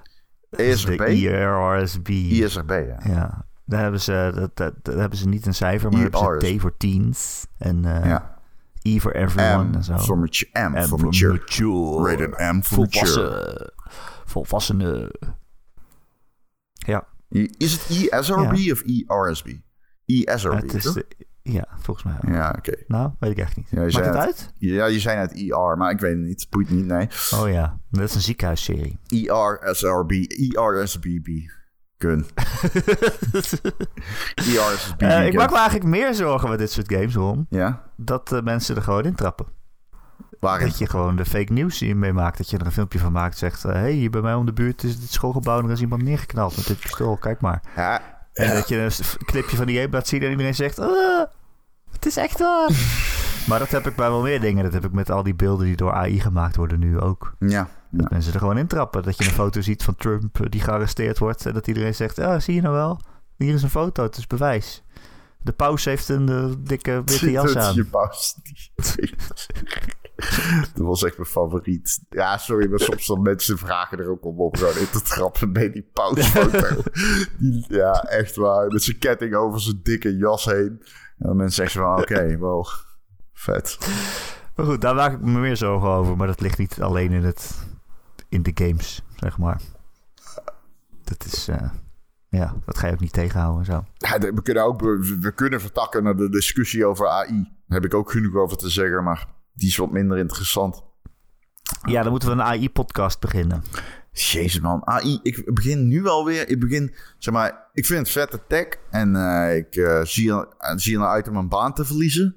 [0.55, 0.97] ESRB.
[0.97, 2.07] De IRSB.
[2.09, 2.97] ISRB, ja.
[3.03, 3.45] Ja.
[3.65, 6.55] Daar hebben, ze, dat, dat, daar hebben ze niet een cijfer, maar hebben ze.
[6.57, 7.47] T voor teens.
[7.57, 8.41] En eh ja.
[8.81, 9.97] E voor everyone M en zo.
[9.97, 10.69] voor mature.
[10.69, 11.31] M En voor mature.
[11.31, 12.09] mature.
[12.09, 13.05] Rated M voor mature.
[13.05, 13.73] Volwassen.
[14.25, 15.11] Volwassenen.
[16.73, 17.07] Ja.
[17.57, 19.47] Is het ISRB of IRSB?
[20.05, 21.05] ISRB, Het is de,
[21.43, 22.35] ja, volgens mij wel.
[22.35, 22.73] Ja, oké.
[22.87, 23.69] Nou, weet ik echt niet.
[23.69, 24.53] Ja, Maakt het uit?
[24.57, 26.47] Ja, je zei net IR, maar ik weet het niet.
[26.49, 27.07] Boeit niet, nee.
[27.35, 28.99] Oh ja, dat is een ziekenhuisserie.
[29.07, 31.27] IRSRB, IRSBB.
[31.97, 32.25] Kun.
[34.35, 35.01] IRSBB.
[35.01, 37.45] Eh, ik maak me eigenlijk meer zorgen met dit soort games, Ron.
[37.49, 37.83] Ja?
[37.95, 39.45] Dat eh, mensen er gewoon in trappen.
[40.39, 40.67] Waarin?
[40.67, 42.37] Dat je gewoon de fake news die je meemaakt.
[42.37, 43.37] Dat je er een filmpje van maakt.
[43.37, 45.59] Zegt, hé, hey, hier bij mij om de buurt is dit schoolgebouw.
[45.59, 47.17] En er is iemand neergeknald met dit pistool.
[47.17, 47.61] Kijk maar.
[47.75, 48.91] Ja, En dat je een
[49.25, 50.79] clipje van die game laat zien en iedereen zegt...
[50.79, 51.23] "Ah,
[51.91, 52.69] het is echt waar.
[53.47, 54.63] maar dat heb ik bij wel meer dingen.
[54.63, 57.33] Dat heb ik met al die beelden die door AI gemaakt worden nu ook.
[57.39, 57.47] ja.
[57.49, 57.69] ja.
[57.91, 59.03] Dat mensen er gewoon in trappen.
[59.03, 61.45] Dat je een foto ziet van Trump eh, die gearresteerd wordt.
[61.45, 62.99] En dat iedereen zegt, ah, zie je nou wel?
[63.37, 64.83] Hier is een foto, het is bewijs.
[65.41, 67.75] De paus heeft een eh, dikke witte jas Dat is aan.
[67.75, 68.35] je paus.
[70.75, 71.99] Dat was echt mijn favoriet.
[72.09, 75.53] Ja, sorry, maar soms dan mensen vragen er ook om om gewoon in te trappen
[75.53, 76.81] bij die pausfoto.
[77.67, 78.67] Ja, echt waar.
[78.67, 80.81] Met zijn ketting over zijn dikke jas heen.
[81.17, 82.65] En dan mensen zeggen van, oké, wow,
[83.33, 83.77] vet.
[84.55, 86.17] Maar goed, daar maak ik me meer zorgen over.
[86.17, 87.65] Maar dat ligt niet alleen in, het,
[88.29, 89.61] in de games, zeg maar.
[91.03, 91.47] Dat is...
[91.47, 91.69] eh,
[92.29, 93.83] ja, dat ga je ook niet tegenhouden zo.
[93.97, 97.43] Ja, we kunnen ook we, we kunnen vertakken naar de discussie over AI.
[97.43, 100.83] Daar heb ik ook genoeg over te zeggen, maar die is wat minder interessant.
[101.85, 103.63] Ja, dan moeten we een AI-podcast beginnen.
[104.11, 108.41] Jezus man, AI, ik begin nu alweer, ik begin, zeg maar, ik vind het vette
[108.47, 111.85] tech en eh, ik eh, zie, eh, zie er naar uit om mijn baan te
[111.85, 112.35] verliezen.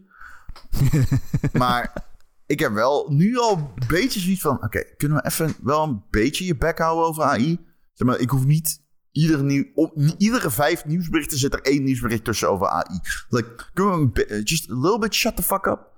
[1.52, 1.92] maar
[2.46, 6.02] ik heb wel nu al een beetje zoiets van, oké, kunnen we even wel een
[6.10, 7.58] beetje je bek houden over AI?
[7.92, 12.24] Zeg maar, ik hoef niet, ieder nieuw, op, iedere vijf nieuwsberichten zit er één nieuwsbericht
[12.24, 13.00] tussen over AI.
[13.28, 15.94] Like, kunnen we just a little bit shut the fuck up?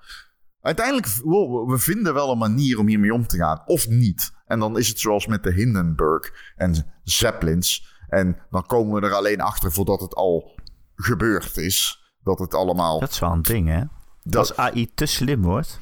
[0.61, 3.63] Uiteindelijk, wow, we vinden wel een manier om hiermee om te gaan.
[3.67, 4.33] Of niet.
[4.47, 7.97] En dan is het zoals met de Hindenburg en Zeppelins.
[8.09, 10.59] En dan komen we er alleen achter voordat het al
[10.95, 12.03] gebeurd is.
[12.23, 13.01] Dat het allemaal...
[13.01, 13.83] Dat is wel een ding, hè?
[14.23, 15.81] dat, Als AI te slim wordt,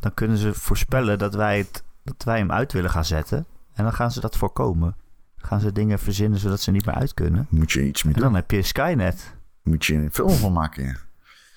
[0.00, 3.46] dan kunnen ze voorspellen dat wij, het, dat wij hem uit willen gaan zetten.
[3.74, 4.96] En dan gaan ze dat voorkomen.
[5.38, 7.46] Dan gaan ze dingen verzinnen zodat ze niet meer uit kunnen.
[7.50, 8.28] moet je iets mee En doen.
[8.32, 9.34] dan heb je Skynet.
[9.62, 10.96] Moet je een film van maken, ja.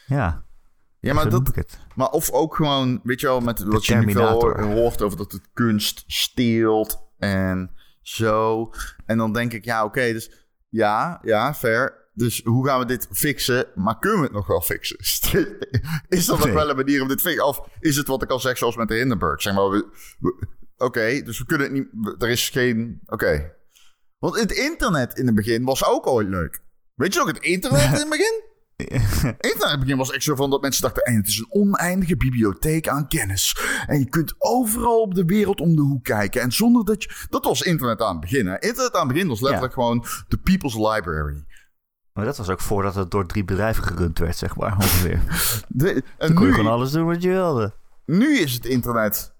[0.08, 0.43] Ja,
[1.06, 4.22] Ja, maar, dat, maar of ook gewoon, weet je wel, met wat je nu veel
[4.74, 8.70] hoort, over dat het kunst steelt en zo.
[9.06, 10.32] En dan denk ik, ja, oké, dus
[10.70, 12.04] ja, ja, fair.
[12.13, 13.65] Dus hoe gaan we dit fixen?
[13.76, 14.98] Maar kunnen we het nog wel fixen?
[15.00, 16.54] is er nog Nee.
[16.54, 17.46] wel een manier om dit te fixen?
[17.48, 19.41] Of is het wat ik al zeg, zoals met de Hindenburg?
[19.41, 19.88] Zeg maar, we-
[20.20, 23.54] we- oké, dus we kunnen het niet, we- er is geen, oké.
[24.20, 26.63] Want het internet in het begin was ook ooit leuk.
[26.94, 28.44] Weet je ook, het internet in het begin?
[28.78, 31.02] Internet in het begin was echt zo van dat mensen dachten...
[31.06, 33.58] "Hey, het is een oneindige bibliotheek aan kennis.
[33.88, 36.42] En je kunt overal op de wereld om de hoek kijken.
[36.42, 37.26] En zonder dat je...
[37.30, 38.46] Dat was internet aan het begin.
[38.46, 38.60] Hè?
[38.60, 41.46] Internet aan het begin was letterlijk gewoon de people's library.
[42.14, 45.22] Maar dat was ook voordat het door drie bedrijven gerund werd, zeg maar, ongeveer.
[45.68, 47.74] De, en Dan kon je nu, gewoon alles doen wat je wilde.
[48.06, 49.34] nu is het internet...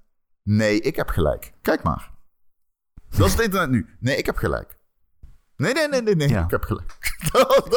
[0.44, 1.52] Nee, ik heb gelijk.
[1.62, 2.12] Kijk maar.
[3.10, 3.90] Dat is het internet nu.
[4.00, 4.78] Nee, ik heb gelijk.
[5.58, 6.30] Nee, nee, nee, nee, nee.
[6.30, 6.44] Ja.
[6.44, 6.98] Ik heb gelijk.
[7.32, 7.68] dat,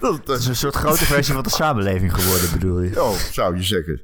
[0.00, 3.02] dat, Het is een soort grote versie van de samenleving geworden, bedoel je?
[3.02, 4.00] oh, zou je zeggen.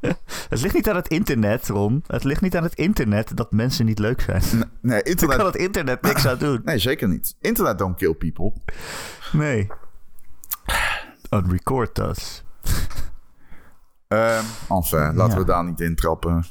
[0.48, 2.04] Het ligt niet aan het internet, Ron.
[2.06, 4.42] Het ligt niet aan het internet dat mensen niet leuk zijn.
[4.50, 5.36] Nee, nee, Daar internet...
[5.36, 6.60] kan het internet niks aan doen.
[6.64, 7.36] Nee, zeker niet.
[7.40, 8.52] Internet don't kill people.
[9.32, 9.68] Nee.
[11.30, 12.42] Unrecord does.
[14.08, 15.38] Ehm enfin, laten Ja.
[15.38, 16.44] we daar niet in trappen.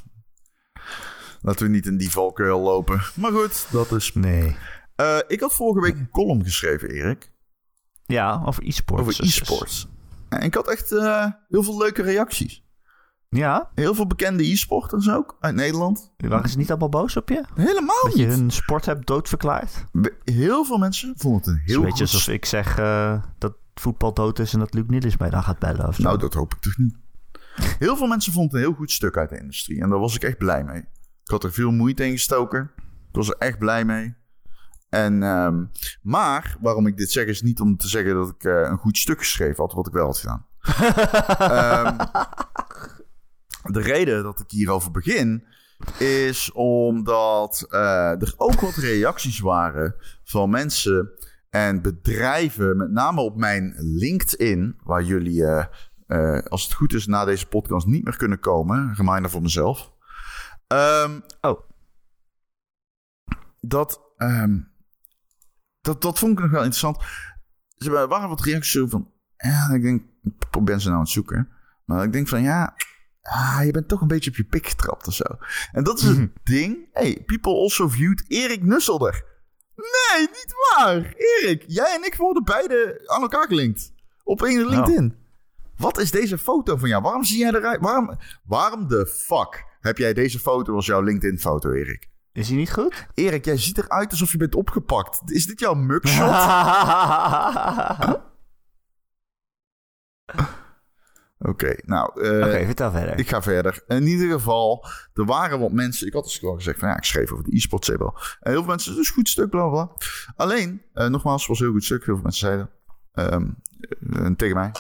[1.42, 3.02] Laten we niet in die valkuil lopen.
[3.14, 4.14] Maar goed, dat is...
[4.14, 4.56] Nee.
[5.00, 7.32] Eh, ik had vorige week een column geschreven, Erik.
[8.06, 9.02] Ja, over e-sports.
[9.04, 9.88] Over e-sports.
[10.30, 12.64] En ik had echt eh, heel veel leuke reacties.
[13.30, 13.70] Ja?
[13.76, 16.14] Heel veel bekende e-sporters ook uit Nederland.
[16.18, 17.44] Waren ze niet allemaal boos op je?
[17.56, 18.36] Helemaal Dat je niet.
[18.36, 19.86] hun sport hebt doodverklaard?
[20.24, 22.14] Heel veel mensen vonden het een Heel beetje goed...
[22.14, 25.60] alsof ik zeg eh, dat voetbal dood is en dat Luc Niels mij dan gaat
[25.60, 26.02] bellen of zo.
[26.02, 26.96] Nou, dat hoop ik toch niet.
[27.80, 29.82] Heel veel mensen vonden het een heel goed stuk uit de industrie.
[29.82, 30.80] En daar was ik echt blij mee.
[31.24, 32.72] Ik had er veel moeite in gestoken.
[33.10, 34.16] Ik was er echt blij mee.
[34.90, 35.66] En, ehm,
[36.02, 38.98] maar waarom ik dit zeg is niet om te zeggen dat ik eh, een goed
[38.98, 40.46] stuk geschreven had, wat ik wel had gedaan.
[41.40, 41.98] Ehm,
[43.74, 45.44] de reden dat ik hierover begin
[45.98, 51.12] is omdat eh, er ook wat reacties waren van mensen
[51.50, 57.26] en bedrijven, met name op mijn LinkedIn, waar jullie, eh, als het goed is, na
[57.26, 58.94] deze podcast niet meer kunnen komen.
[58.96, 59.92] Reminder voor mezelf.
[60.68, 61.60] Ehm, Oh.
[63.62, 64.60] Dat, ehm,
[65.90, 66.98] dat, dat vond ik nog wel interessant.
[67.78, 69.12] Er waren wat reacties zo van...
[69.38, 71.50] Ja, ik denk, ik ben ze nou aan het zoeken.
[71.86, 72.76] Maar ik denk van, ja,
[73.22, 75.24] ah, je bent toch een beetje op je pik getrapt of zo.
[75.72, 76.90] En dat is het ding.
[76.92, 79.26] Hey, people also viewed Erik Nusselder.
[79.76, 81.14] Nee, niet waar.
[81.16, 83.92] Erik, jij en ik worden beide aan elkaar gelinkt.
[84.24, 85.16] Op één LinkedIn.
[85.78, 87.02] Wat is deze foto van jou?
[87.02, 87.82] Waarom zie jij eruit?
[87.82, 92.10] Waarom, waarom de fuck heb jij deze foto als jouw LinkedIn-foto, Erik?
[92.34, 93.08] Is hij niet goed?
[93.14, 95.32] Erik, jij ziet eruit alsof je bent opgepakt.
[95.32, 96.30] Is dit jouw mugshot?
[101.42, 102.22] Oké, nou...
[102.24, 103.20] eh, Oké, vertel verder.
[103.20, 103.84] Ik ga verder.
[103.88, 106.08] In ieder geval, er waren wat mensen.
[106.08, 108.18] Ik had dus gewoon gezegd van ja, ik schreef over de e-sport wel.
[108.40, 109.90] En heel veel mensen, een goed stuk, bla bla.
[110.36, 112.06] Alleen, eh, nogmaals, het was een heel goed stuk.
[112.06, 112.70] Heel veel mensen zeiden
[113.14, 113.48] ehm,
[114.26, 114.72] eh, tegen mij.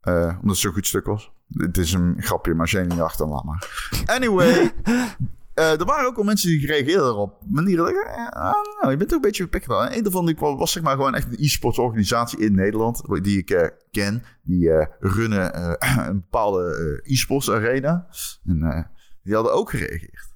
[0.00, 1.32] eh, omdat het zo'n goed stuk was.
[1.48, 3.90] Het is een grapje, maar als jij niet achter, laat maar.
[4.06, 4.72] Anyway,
[5.54, 7.42] eh, er waren ook wel mensen die reageerden erop.
[7.48, 9.68] Manieren dat ik, ah, nou, je bent toch een beetje gepakt.
[9.68, 13.02] En een daarvan die was, was zeg maar gewoon echt een e-sports organisatie in Nederland.
[13.22, 14.22] Die ik eh, ken.
[14.42, 15.50] Die eh, runnen
[16.08, 18.06] een bepaalde e-sports arena.
[18.44, 18.90] En
[19.22, 20.28] die hadden ook gereageerd.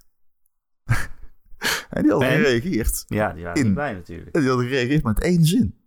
[1.91, 2.37] en die hadden En?
[2.37, 3.05] gereageerd.
[3.07, 3.65] Ja, die waren In.
[3.65, 4.35] niet blij natuurlijk.
[4.35, 5.79] En die hadden gereageerd met één zin.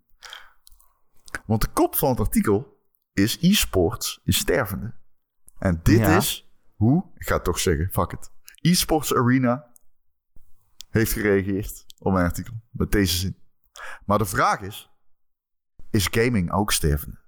[1.45, 2.75] Want de kop van het artikel
[3.13, 4.93] is e-sports is stervende.
[5.59, 6.17] En dit Ja.
[6.17, 8.31] is hoe, ik ga het toch zeggen, fuck it.
[8.69, 9.71] E-sports Arena
[10.89, 13.37] heeft gereageerd op mijn artikel met deze zin.
[14.05, 14.91] Maar de vraag is,
[15.91, 17.19] is gaming ook stervende?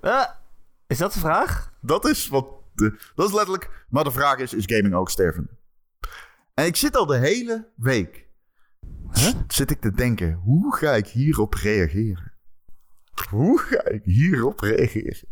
[0.00, 0.24] Eh,
[0.86, 1.72] is dat de vraag?
[1.80, 5.56] Dat is wat, de, dat is letterlijk, maar de vraag is, is gaming ook stervende?
[6.54, 8.26] En ik zit al de hele week,
[9.12, 9.34] Huh?
[9.48, 12.32] zit ik te denken, hoe ga ik hierop reageren?
[13.30, 15.28] Hoe ga ik hierop reageren?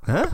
[0.00, 0.32] Huh?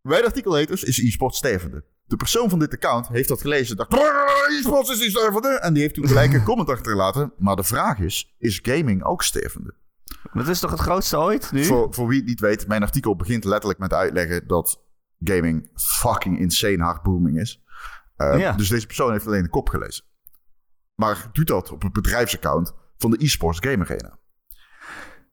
[0.00, 1.84] Mijn artikel heet dus, is e-sport stervende?
[2.12, 5.48] De persoon van dit account heeft dat gelezen en dacht, "Brrr, e-sports is niet stervende.
[5.48, 7.32] En die heeft toen gelijk een comment achtergelaten.
[7.38, 9.74] Maar de vraag is, is gaming ook stervende?
[10.32, 11.64] Dat is toch het grootste ooit nu?
[11.64, 14.84] Voor, voor wie het niet weet, mijn artikel begint letterlijk met uitleggen dat
[15.18, 17.62] gaming fucking insane hard booming is.
[18.16, 18.52] Uh, Ja.
[18.52, 20.04] Dus deze persoon heeft alleen de kop gelezen.
[20.94, 24.18] Maar doet dat op het bedrijfsaccount van de eSports Game Arena.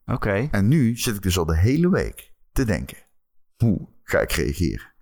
[0.05, 0.47] Oké.
[0.51, 2.97] En nu zit ik dus al de hele week te denken:
[3.55, 4.93] hoe ga ik reageren?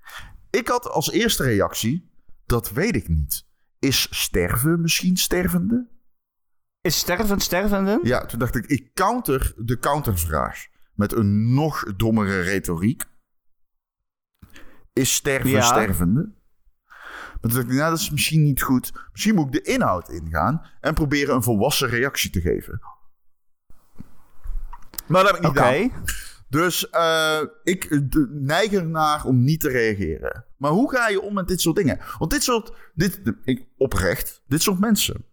[0.49, 2.09] Ik had als eerste reactie:
[2.45, 3.45] dat weet ik niet.
[3.79, 5.87] Is sterven misschien stervende?
[6.81, 7.99] Is stervend stervenden?
[8.03, 13.03] Ja, toen dacht ik: ik counter de countervraag met een nog dommere retoriek.
[14.93, 15.61] Is sterven Ja.
[15.61, 16.35] stervende?
[17.41, 18.91] Maar toen dacht ik: nou, dat is misschien niet goed.
[19.11, 22.81] Misschien moet ik de inhoud ingaan en proberen een volwassen reactie te geven.
[25.07, 25.71] Maar dat heb ik niet Oké.
[25.71, 26.03] gedaan.
[26.49, 30.45] Dus eh, ik eh, neig ernaar om niet te reageren.
[30.57, 31.99] Maar hoe ga je om met dit soort dingen?
[32.17, 35.25] Want dit soort, dit, ik, oprecht, dit soort mensen,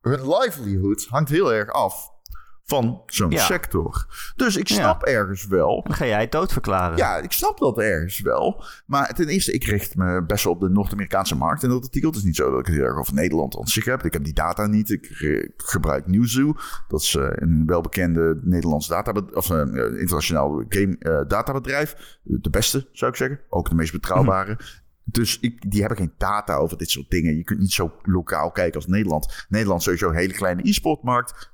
[0.00, 2.13] hun livelihood hangt heel erg af
[2.66, 3.38] van zo'n Ja.
[3.44, 4.06] sector.
[4.36, 4.74] Dus ik Ja.
[4.74, 5.82] snap ergens wel.
[5.82, 6.96] Dan ga jij het doodverklaren.
[6.96, 8.64] Ja, ik snap dat ergens wel.
[8.86, 12.08] Maar ten eerste, ik richt me best wel op de Noord-Amerikaanse markt in dat artikel.
[12.08, 14.04] Het is niet zo dat ik het heel erg over Nederland aan zich heb.
[14.04, 14.90] Ik heb die data niet.
[14.90, 16.54] Ik eh, gebruik Newzoo.
[16.88, 22.18] Dat is eh, een welbekende Nederlands data of een internationaal game eh, databedrijf.
[22.22, 23.40] De beste, zou ik zeggen.
[23.48, 24.58] Ook de meest betrouwbare.
[25.04, 27.36] Dus ik, die hebben geen data over dit soort dingen.
[27.36, 29.46] Je kunt niet zo lokaal kijken als Nederland.
[29.48, 31.52] Nederland is sowieso een hele kleine e-sportmarkt.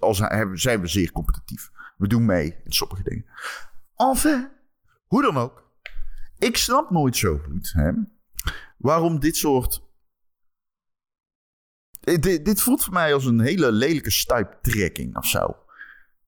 [0.00, 0.18] Als,
[0.52, 1.70] zijn we zeer competitief.
[1.96, 3.24] We doen mee in sommige dingen.
[3.96, 4.48] Enfin,
[5.06, 5.64] hoe dan ook.
[6.38, 7.90] Ik snap nooit zo goed hè,
[8.76, 9.84] waarom dit soort.
[12.00, 15.56] Eh, Dit, dit voelt voor mij als een hele lelijke stuiptrekking of zo.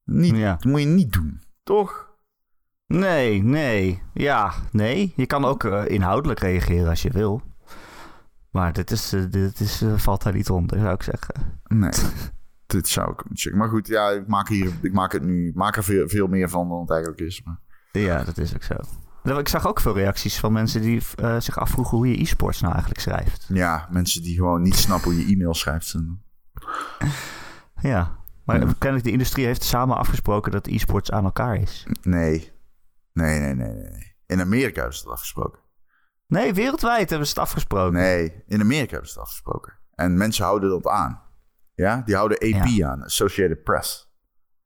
[0.04, 0.50] Niet, Ja.
[0.52, 2.06] Dat moet je niet doen, toch?
[2.86, 4.02] Nee, nee.
[4.14, 5.12] Ja, nee.
[5.16, 7.42] Je kan ook eh, inhoudelijk reageren als je wil.
[8.50, 11.60] Maar dit, is, eh, dit is, valt daar niet onder, zou ik zeggen.
[11.64, 11.90] Nee,
[12.68, 13.60] dit zou ik zeggen.
[13.60, 16.26] Maar goed, ja, ik maak, hier, ik maak, het nu, ik maak er veel, veel
[16.26, 17.42] meer van dan het eigenlijk is.
[17.42, 17.58] Maar
[17.92, 18.74] Ja, dat is ook zo.
[19.38, 22.72] Ik zag ook veel reacties van mensen die eh, zich afvroegen hoe je e-sports nou
[22.72, 23.46] eigenlijk schrijft.
[23.48, 25.94] Ja, mensen die gewoon niet snappen hoe je e-mail schrijft.
[27.80, 28.66] Ja, maar ja.
[28.78, 31.86] kennelijk de industrie heeft samen afgesproken dat e-sports aan elkaar is.
[32.02, 32.52] Nee.
[33.12, 34.16] Nee, nee, nee, nee.
[34.26, 35.60] In Amerika hebben ze het afgesproken.
[36.26, 37.92] Nee, wereldwijd hebben ze het afgesproken.
[37.92, 39.72] Nee, in Amerika hebben ze het afgesproken.
[39.94, 41.22] En mensen houden dat aan.
[41.78, 44.12] Ja, die houden AP aan, Associated Press.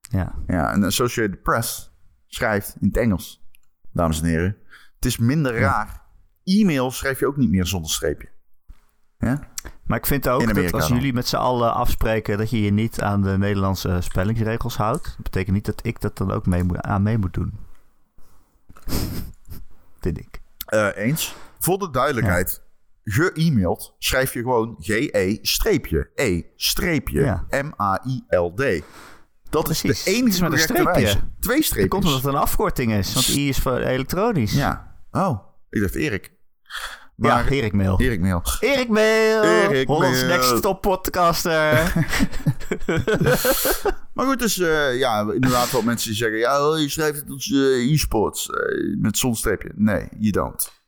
[0.01, 0.35] Ja.
[0.47, 1.93] Ja, en Associated Press
[2.27, 3.47] schrijft in het Engels,
[3.93, 4.57] dames en heren.
[4.95, 6.03] Het is minder raar.
[6.45, 8.29] E-mail schrijf je ook niet meer zonder streepje.
[9.19, 9.49] Ja?
[9.83, 13.01] Maar ik vind ook dat als jullie met z'n allen afspreken dat je je niet
[13.01, 16.81] aan de Nederlandse spellingsregels houdt, dat betekent niet dat ik dat dan ook mee moet,
[16.81, 17.53] aan mee moet doen.
[20.01, 20.41] vind ik.
[20.69, 21.35] Uh, eens.
[21.59, 22.63] Voor de duidelijkheid.
[23.05, 25.23] Ge-mailed schrijf je gewoon G-E-E-M-A-I-L-D.
[29.51, 31.19] Dat is de enige correcte wijze.
[31.41, 31.89] Twee streepjes.
[31.89, 34.53] komt omdat het een afkorting is, want I is voor elektronisch.
[34.53, 34.97] Ja.
[35.11, 35.39] Oh,
[35.71, 36.33] ik dacht Erik.
[37.17, 38.01] Maar, ja, Erik Mail.
[38.01, 38.43] Erik Mail.
[38.61, 39.43] Erik Mail.
[39.43, 41.53] Erik Hollands Next Top Podcaster.
[44.15, 46.39] maar goed, dus uh, ja, inderdaad wel mensen die zeggen...
[46.39, 49.73] Ja, oh, je schrijft het als uh, e-sports uh, met streepje.
[49.75, 50.82] Nee, je don't.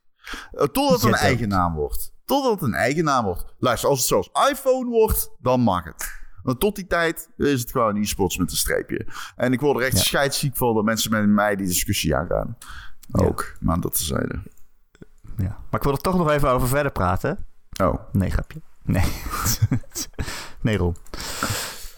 [0.52, 2.12] Totdat het een eigen naam wordt.
[2.24, 3.54] Totdat het een eigen naam wordt.
[3.58, 6.22] Luister, als het zoals iPhone wordt, dan mag het.
[6.42, 9.06] Want tot die tijd is het gewoon e-sports met een streepje.
[9.36, 10.02] En ik word er echt ja.
[10.02, 12.56] scheidsziek van dat mensen met mij die discussie aangaan.
[13.12, 13.56] Ook, ja.
[13.60, 14.42] maar dat tezijde.
[15.36, 15.58] Ja.
[15.70, 17.46] Maar ik wil er toch nog even over verder praten.
[17.82, 17.94] Oh.
[18.12, 18.60] Nee, grapje.
[18.82, 19.12] Nee.
[20.60, 20.96] nee, Ron.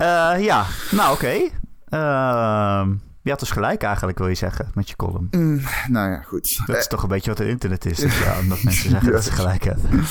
[0.01, 1.25] Uh, ja, nou oké.
[1.25, 1.53] Okay.
[1.89, 2.95] Uh,
[3.27, 5.29] je had dus gelijk eigenlijk, wil je zeggen, met je column.
[5.31, 6.63] Mm, nou ja, goed.
[6.67, 7.99] Dat is uh, toch een beetje wat het internet is.
[7.99, 10.05] Dus ja, omdat mensen zeggen dat ze gelijk hebben.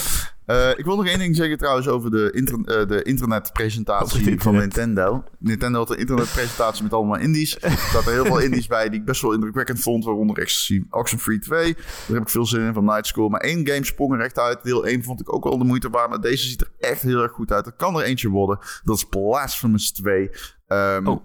[0.48, 4.44] Uh, ik wil nog één ding zeggen trouwens over de, inter uh, de internetpresentatie internet.
[4.44, 5.24] van Nintendo.
[5.40, 7.62] Nintendo had een internetpresentatie met allemaal indies.
[7.62, 10.06] Er zaten heel veel indies bij die ik best wel indrukwekkend vond.
[10.06, 11.74] Waaronder Ecstasy Oxenfree 2.
[11.74, 13.30] Daar heb ik veel zin in van Night School.
[13.30, 14.64] Maar één game sprong er echt uit.
[14.64, 16.10] Deel 1 vond ik ook wel de moeite waard.
[16.10, 17.66] Maar deze ziet er echt heel erg goed uit.
[17.66, 18.60] Er kan er eentje worden.
[18.84, 20.30] Dat is Blasphemous 2.
[20.68, 21.24] Um, oh.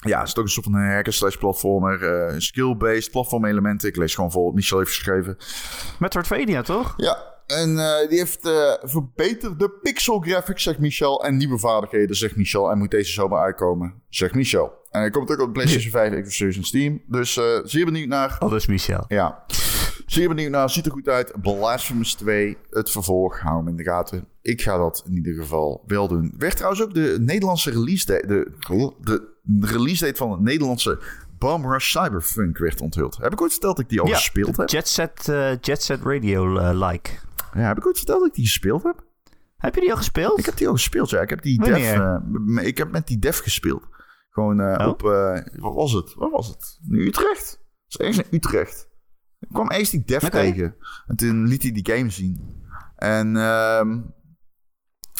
[0.00, 2.28] Ja, het is ook een soort van een hacker slash platformer.
[2.32, 3.88] Uh, skill-based platform elementen.
[3.88, 5.36] Ik lees gewoon vol wat Michel heeft geschreven.
[5.98, 6.94] Metroidvania, toch?
[6.96, 11.24] Ja, en uh, die heeft uh, verbeterde pixel graphics, zegt Michel.
[11.24, 12.70] En nieuwe vaardigheden, zegt Michel.
[12.70, 14.78] En moet deze zomer uitkomen, zegt Michel.
[14.90, 17.02] En hij komt ook op PlayStation 5, Xbox en Steam.
[17.06, 18.36] Dus zeer benieuwd naar...
[18.38, 19.04] Oh, dat is Michel.
[19.08, 19.44] Ja.
[20.10, 20.70] Zeer benieuwd naar.
[20.70, 21.32] Ziet er goed uit.
[21.42, 23.40] Blasphemous 2, het vervolg.
[23.40, 24.24] Hou hem in de gaten.
[24.42, 26.34] Ik ga dat in ieder geval wel doen.
[26.38, 28.26] Werd trouwens ook de Nederlandse release date...
[28.26, 28.50] De,
[29.00, 30.98] de, de release date van het Nederlandse
[31.38, 33.16] Bomb Rush Cyberpunk werd onthuld.
[33.16, 34.68] Heb ik ooit verteld dat ik die al ja, gespeeld heb?
[34.68, 37.10] Jet Set, uh, Jet Set Radio-like.
[37.54, 39.04] Ja, heb ik ooit verteld dat ik die gespeeld heb?
[39.56, 40.38] Heb je die al gespeeld?
[40.38, 41.20] Ik heb die al gespeeld, ja.
[41.20, 43.82] Ik heb, die dev, uh, ik heb met die dev gespeeld.
[44.30, 44.88] Gewoon oh?
[44.88, 45.00] op...
[45.52, 46.14] Wat was het?
[46.14, 46.78] Wat was het?
[46.90, 47.60] Utrecht.
[47.88, 48.89] Dat is ergens in Utrecht.
[49.40, 50.50] Ik kwam eerst die dev okay.
[50.50, 50.76] tegen.
[51.06, 52.58] En toen liet hij die game zien.
[52.96, 53.82] En uh,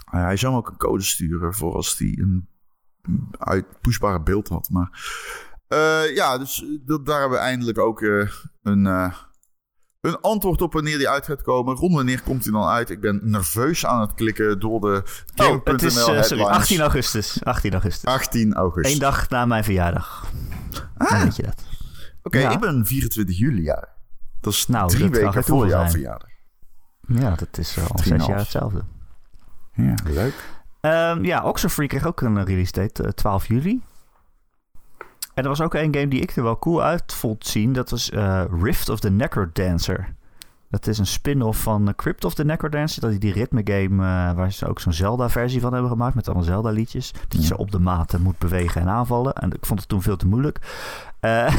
[0.04, 2.48] hij zou me ook een code sturen voor als hij een
[3.38, 4.68] uitpushbare beeld had.
[4.70, 4.90] Maar
[5.68, 8.30] uh, ja, dus dat, daar hebben we eindelijk ook uh,
[8.62, 9.14] een, uh,
[10.00, 11.74] een antwoord op wanneer die uit gaat komen.
[11.74, 12.90] Rond wanneer komt hij dan uit?
[12.90, 15.02] Ik ben nerveus aan het klikken door de
[15.36, 17.44] oh, het is, sorry, 18 augustus.
[17.44, 18.04] 18 augustus.
[18.04, 18.92] 18 augustus.
[18.92, 20.32] Eén dag na mijn verjaardag.
[20.96, 21.10] Ah.
[21.10, 21.64] Dan weet je dat.
[22.22, 22.50] Oké, okay, ja.
[22.50, 23.98] ik ben 24 juli jaar.
[24.40, 26.28] Dat is nou, drie weken voor jouw verjaardag.
[27.06, 28.84] Ja, dat is al zes jaar hetzelfde.
[29.72, 30.34] Ja, leuk.
[30.80, 33.82] Um, ja, Oxenfree kreeg ook een release date, uh, 12 juli.
[35.34, 37.72] En er was ook een game die ik er wel cool uit vond zien.
[37.72, 40.14] Dat was uh, Rift of the Necrodancer.
[40.70, 43.00] Dat is een spin-off van Crypt of the Necrodancer.
[43.00, 46.14] Dat is die ritme game uh, waar ze ook zo'n Zelda-versie van hebben gemaakt.
[46.14, 47.12] Met allemaal Zelda-liedjes.
[47.12, 49.32] Dat je ze op de maten moet bewegen en aanvallen.
[49.34, 50.58] En ik vond het toen veel te moeilijk.
[51.20, 51.54] Uh,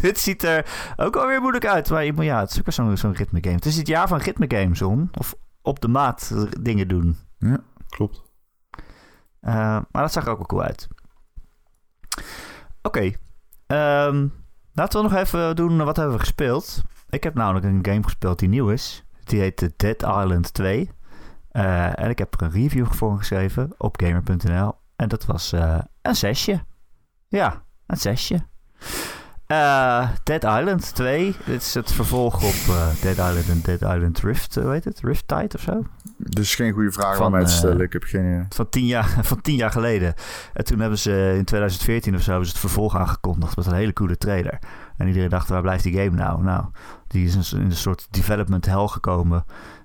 [0.00, 1.90] dit ziet er ook alweer moeilijk uit.
[1.90, 3.54] Maar ja, het is ook zo'n zo'n ritme game.
[3.54, 5.08] Het is het jaar van ritme games, Zon.
[5.18, 7.16] Of op de maat dingen doen.
[7.38, 8.22] Ja, klopt.
[9.42, 9.52] Uh,
[9.90, 10.88] maar dat zag er ook wel cool uit.
[12.82, 13.14] Oké.
[13.68, 14.06] Okay.
[14.06, 14.32] Um,
[14.72, 16.82] laten we nog even doen wat hebben we gespeeld.
[17.08, 19.04] Ik heb namelijk een game gespeeld die nieuw is.
[19.24, 20.90] Die heet Dead Island 2.
[21.52, 24.74] Uh, en ik heb er een review voor geschreven op gamer.nl.
[24.96, 26.64] En dat was uh, een zesje.
[27.28, 28.46] Ja, een zesje.
[29.46, 31.36] Uh, Dead Island 2.
[31.44, 35.00] Dit is het vervolg op Dead Island en Dead Island Rift, hoe heet het?
[35.00, 35.82] Rift Tide of zo?
[36.16, 37.80] Dus geen goede vraag van mij te stellen.
[37.80, 38.46] Ik heb geen...
[38.48, 40.14] Van tien, jaar, van tien jaar geleden.
[40.52, 43.74] En toen hebben ze in 2014 of zo hebben ze het vervolg aangekondigd met een
[43.74, 44.58] hele coole trailer.
[44.96, 46.42] En iedereen dacht, waar blijft die game nou?
[46.42, 46.64] Nou,
[47.06, 49.44] die is in een soort development hell gekomen.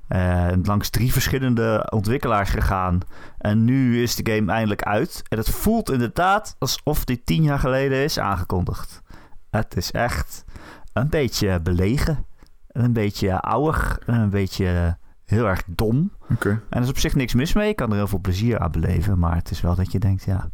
[0.09, 2.99] Uh, langs drie verschillende ontwikkelaars gegaan.
[3.38, 5.24] En nu is de game eindelijk uit.
[5.28, 9.01] En het voelt inderdaad alsof die tien jaar geleden is aangekondigd.
[9.49, 10.45] Het is echt
[10.93, 12.26] een beetje belegen.
[12.68, 13.99] En een beetje ouwig.
[14.05, 16.12] En een beetje heel erg dom.
[16.32, 16.49] Oké.
[16.49, 17.68] En er is op zich niks mis mee.
[17.68, 19.20] Je kan er heel veel plezier aan beleven.
[19.20, 20.49] Maar het is wel dat je denkt, ja...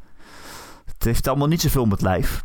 [0.85, 2.43] Het heeft allemaal niet zoveel met lijf.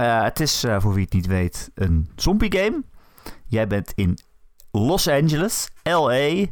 [0.00, 2.82] Eh, het is, eh, voor wie het niet weet, een zombie game.
[3.46, 4.18] Jij bent in
[4.70, 6.46] Los Angeles, LA.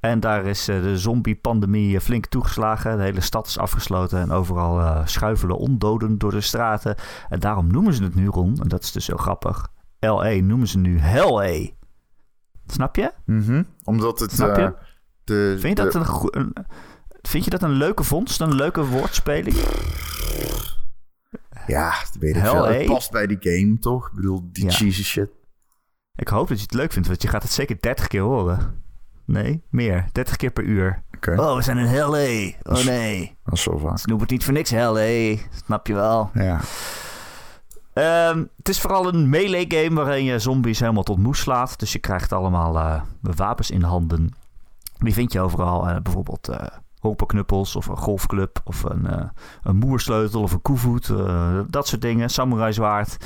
[0.00, 2.96] En daar is eh, de zombie-pandemie flink toegeslagen.
[2.96, 6.94] De hele stad is afgesloten en overal schuifelen ondoden door de straten.
[7.28, 9.68] En daarom noemen ze het nu, Ron, en dat is dus zo grappig.
[9.98, 11.68] LA noemen ze nu Hell-A.
[12.66, 13.12] Snap je?
[13.24, 13.62] Mhm.
[13.84, 14.32] Omdat het...
[14.32, 14.74] Snap je?
[15.24, 16.52] de, Vind je, dat de- een, goe- een,
[17.22, 18.40] vind je dat een leuke vondst?
[18.40, 19.56] Een leuke woordspeling?
[21.66, 22.64] Ja, dat weet ik veel.
[22.66, 24.06] Het past bij die game, toch?
[24.08, 24.70] Ik bedoel, die Ja.
[24.70, 25.30] cheesy shit.
[26.14, 28.82] Ik hoop dat je het leuk vindt, want je gaat het zeker 30 keer horen.
[29.26, 30.04] Nee, meer.
[30.12, 31.02] 30 keer per uur.
[31.36, 32.52] Oh, we zijn in Hell-A.
[32.62, 33.38] Oh nee.
[33.44, 33.98] dat is zo vaak.
[33.98, 35.36] Ze noemen het niet voor niks Hell-A.
[35.64, 36.30] Snap je wel?
[36.34, 36.60] Ja.
[37.92, 41.78] Ehm, het is vooral een melee game waarin je zombies helemaal tot moes slaat.
[41.78, 44.34] Dus je krijgt allemaal eh, wapens in handen.
[44.98, 45.88] Die vind je overal.
[45.88, 46.66] Eh, bijvoorbeeld eh
[47.02, 49.28] hopperknuppels of een golfclub of een, eh,
[49.62, 51.08] een moersleutel of een koevoet.
[51.08, 52.30] eh, dat soort dingen.
[52.30, 53.16] Samurai zwaard.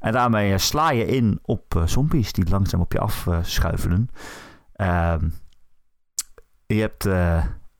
[0.00, 4.10] En daarmee eh, sla je in op zombies die langzaam op je af schuifelen.
[4.72, 5.28] Ehm,
[6.66, 7.06] je hebt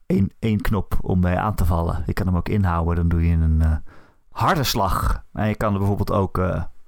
[0.07, 2.03] één, één knop om mee aan te vallen.
[2.07, 2.95] Je kan hem ook inhouden.
[2.95, 3.83] Dan doe je een
[4.31, 5.25] harde slag.
[5.33, 6.41] En je kan er bijvoorbeeld ook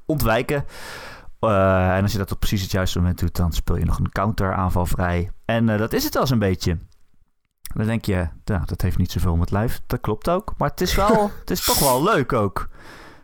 [0.06, 0.64] ontwijken.
[1.40, 4.12] En als je dat op precies het juiste moment doet, dan speel je nog een
[4.12, 5.30] counteraanval vrij.
[5.44, 6.78] En dat is het wel zo'n beetje.
[7.74, 9.80] Dan denk je, ja, dat heeft niet zoveel met lijf.
[9.86, 10.54] Dat klopt ook.
[10.56, 12.68] Maar het is, wel, het is toch wel leuk ook.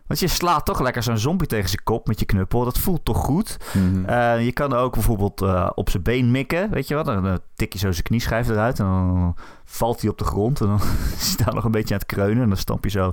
[0.06, 2.64] Want je slaat toch lekker zo'n zombie tegen zijn kop met je knuppel.
[2.64, 3.56] Dat voelt toch goed.
[3.74, 4.04] Mhm.
[4.04, 7.06] Eh, je kan ook bijvoorbeeld eh, op zijn been mikken, weet je wat?
[7.06, 10.60] Dan eh, tik je zo zijn knieschijf eruit en dan valt hij op de grond.
[10.60, 10.80] En dan
[11.18, 12.42] is hij daar nog een beetje aan het kreunen.
[12.42, 13.12] En dan stamp je zo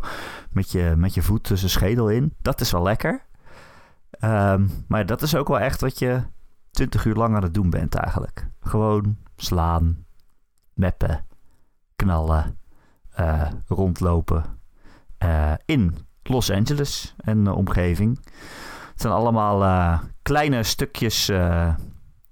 [0.49, 2.33] met je, met je voet tussen schedel in.
[2.41, 3.25] Dat is wel lekker.
[4.11, 6.21] Ehm, maar dat is ook wel echt wat je
[6.71, 8.47] 20 uur lang aan het doen bent eigenlijk.
[8.61, 10.05] Gewoon slaan,
[10.81, 11.25] meppen,
[11.95, 12.57] knallen,
[13.13, 14.43] eh, rondlopen
[15.17, 18.19] eh, in Los Angeles en eh, omgeving.
[18.91, 21.31] Het zijn allemaal kleine stukjes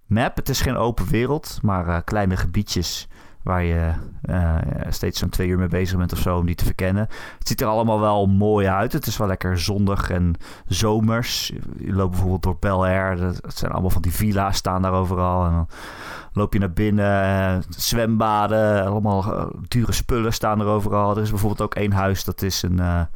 [0.05, 0.35] map.
[0.35, 3.07] Het is geen open wereld, maar kleine gebiedjes
[3.43, 4.55] waar je eh,
[4.89, 7.07] steeds zo'n twee uur mee bezig bent of zo om die te verkennen.
[7.39, 8.93] Het ziet er allemaal wel mooi uit.
[8.93, 10.35] Het is wel lekker zonnig en
[10.65, 11.53] zomers.
[11.77, 13.17] Je loopt bijvoorbeeld door Bel Air.
[13.17, 15.45] Dat zijn allemaal van die villa's staan daar overal.
[15.45, 15.67] En dan
[16.33, 17.05] loop je naar binnen.
[17.05, 21.15] eh, zwembaden, allemaal eh, dure spullen staan er overal.
[21.15, 23.07] Er is bijvoorbeeld ook één huis, dat is een...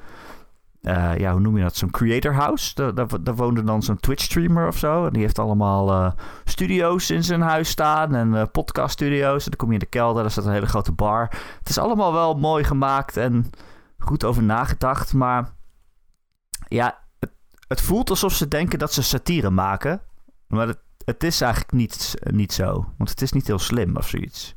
[0.83, 1.75] eh, ja, hoe noem je dat?
[1.75, 2.75] Zo'n creator house.
[2.75, 5.05] Daar, daar, daar woonde dan zo'n Twitch streamer of zo.
[5.05, 6.11] En die heeft allemaal eh,
[6.43, 8.15] studio's in zijn huis staan.
[8.15, 9.43] En eh podcast studio's.
[9.43, 10.21] En dan kom je in de kelder.
[10.21, 11.21] Daar staat een hele grote bar.
[11.59, 13.49] Het is allemaal wel mooi gemaakt en
[13.97, 15.13] goed over nagedacht.
[15.13, 15.53] Maar
[16.67, 16.99] ja,
[17.67, 20.01] het, voelt alsof ze denken dat ze satire maken.
[20.47, 22.85] Maar het, het is eigenlijk niet, niet zo.
[22.97, 24.55] Want het is niet heel slim of zoiets.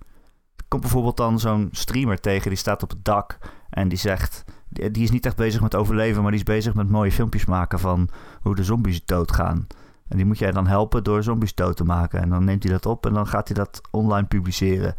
[0.56, 2.48] Er komt bijvoorbeeld dan zo'n streamer tegen.
[2.48, 3.38] Die staat op het dak.
[3.70, 4.44] En die zegt...
[4.76, 7.78] Die is niet echt bezig met overleven, maar die is bezig met mooie filmpjes maken
[7.78, 8.08] van
[8.42, 9.66] hoe de zombies doodgaan.
[10.08, 12.20] En die moet jij dan helpen door zombies dood te maken.
[12.20, 14.94] En dan neemt hij dat op en dan gaat hij dat online publiceren.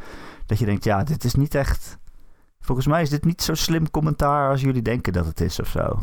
[0.45, 1.97] Dat je denkt, ja, dit is niet echt...
[2.59, 5.67] Volgens mij is dit niet zo slim commentaar als jullie denken dat het is of
[5.67, 5.99] zo.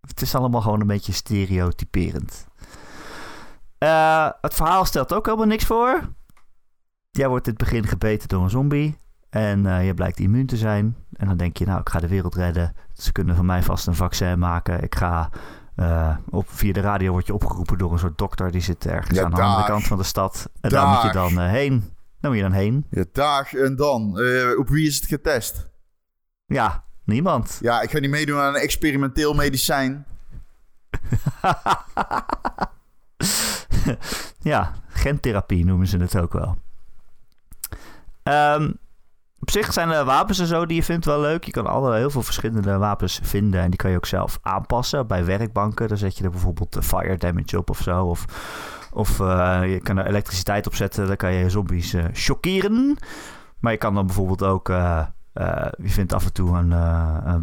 [0.00, 2.46] Het is allemaal gewoon een beetje stereotyperend.
[3.78, 6.00] Eh, het verhaal stelt ook helemaal niks voor.
[7.10, 8.98] Jij wordt in het begin gebeten door een zombie.
[9.38, 10.96] En eh, je blijkt immuun te zijn.
[11.12, 12.74] En dan denk je, nou, ik ga de wereld redden.
[12.94, 14.82] Ze kunnen van mij vast een vaccin maken.
[14.82, 15.30] Ik ga...
[15.76, 18.50] eh, op, via de radio word je opgeroepen door een soort dokter.
[18.50, 20.48] Die zit ergens Ja, aan de andere kant van de stad.
[20.60, 21.80] En daar moet je dan eh, heen.
[22.20, 22.86] Daar moet je dan heen.
[22.90, 24.10] Ja, dag en dan.
[24.58, 25.70] Op wie is het getest?
[26.46, 27.58] Ja, niemand.
[27.60, 30.06] Ja, ik ga niet meedoen aan een experimenteel medicijn.
[34.52, 36.56] ja, gentherapie noemen ze het ook wel.
[38.22, 38.70] Ehm,
[39.40, 41.44] op zich zijn de wapens en zo die je vindt wel leuk.
[41.44, 43.60] Je kan alle, heel veel verschillende wapens vinden.
[43.60, 45.06] En die kan je ook zelf aanpassen.
[45.06, 48.04] Bij werkbanken, dan zet je er bijvoorbeeld fire damage op of zo.
[48.04, 48.24] Of,
[48.92, 51.06] of eh, je kan er elektriciteit op zetten.
[51.06, 52.96] Dan kan je zombies chockeren.
[53.58, 54.68] Maar je kan dan bijvoorbeeld ook...
[54.68, 55.06] eh,
[55.82, 56.70] je vindt af en toe een,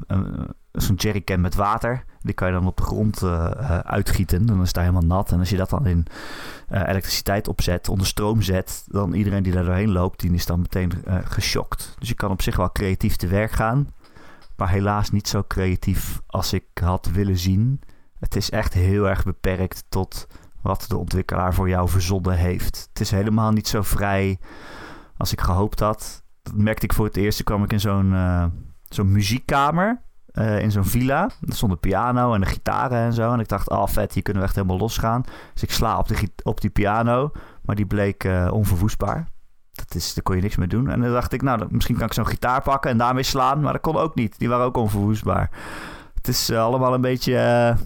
[0.08, 2.04] een- zo'n jerrycan met water.
[2.22, 4.46] Die kan je dan op de grond eh, eh, uitgieten.
[4.46, 5.32] Dan is daar helemaal nat.
[5.32, 6.06] En als je dat dan in
[6.68, 10.60] eh, elektriciteit opzet, onder stroom zet, dan iedereen die daar doorheen loopt, die is dan
[10.60, 10.92] meteen
[11.24, 11.96] geschokt.
[12.00, 13.90] Dus je kan op zich wel creatief te werk gaan.
[14.56, 17.82] Maar helaas niet zo creatief als ik had willen zien.
[18.20, 20.28] Het is echt heel erg beperkt tot
[20.62, 22.88] wat de ontwikkelaar voor jou verzonnen heeft.
[22.90, 24.40] Het is helemaal niet zo vrij
[25.18, 26.24] als ik gehoopt had.
[26.42, 27.38] Dat merkte ik voor het eerst.
[27.38, 28.14] Toen kwam ik in zo'n
[28.90, 30.02] zo'n muziekkamer.
[30.36, 31.30] Eh, in zo'n villa.
[31.48, 33.34] Er stond een piano en de gitaren en zo.
[33.34, 35.24] En ik dacht, oh vet, hier kunnen we echt helemaal losgaan.
[35.54, 37.32] Dus ik sla op, de, op die piano,
[37.62, 39.28] maar die bleek uh, onverwoestbaar.
[39.72, 40.90] Dat is, daar kon je niks mee doen.
[40.90, 43.62] En dan dacht ik, nou, misschien kan ik zo'n gitaar pakken en daarmee slaan.
[43.62, 44.40] Maar dat kon ook niet.
[44.40, 45.50] Die waren ook onverwoestbaar.
[46.14, 47.78] Het is uh, allemaal een beetje, een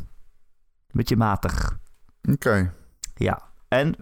[0.92, 1.78] beetje matig.
[2.22, 2.32] Oké.
[2.34, 2.72] Okay.
[3.16, 3.42] Ja.
[3.68, 3.96] En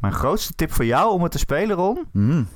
[0.00, 2.04] mijn grootste tip voor jou om het te spelen, Ron...
[2.12, 2.46] Mm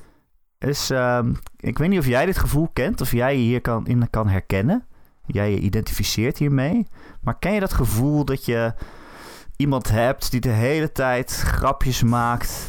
[0.69, 1.19] is, uh,
[1.57, 4.29] ik weet niet of jij dit gevoel kent, of jij je hier kan, in kan
[4.29, 4.85] herkennen.
[5.27, 6.87] Jij je identificeert hiermee.
[7.21, 8.75] Maar ken je dat gevoel dat je
[9.57, 12.69] iemand hebt die de hele tijd grapjes maakt?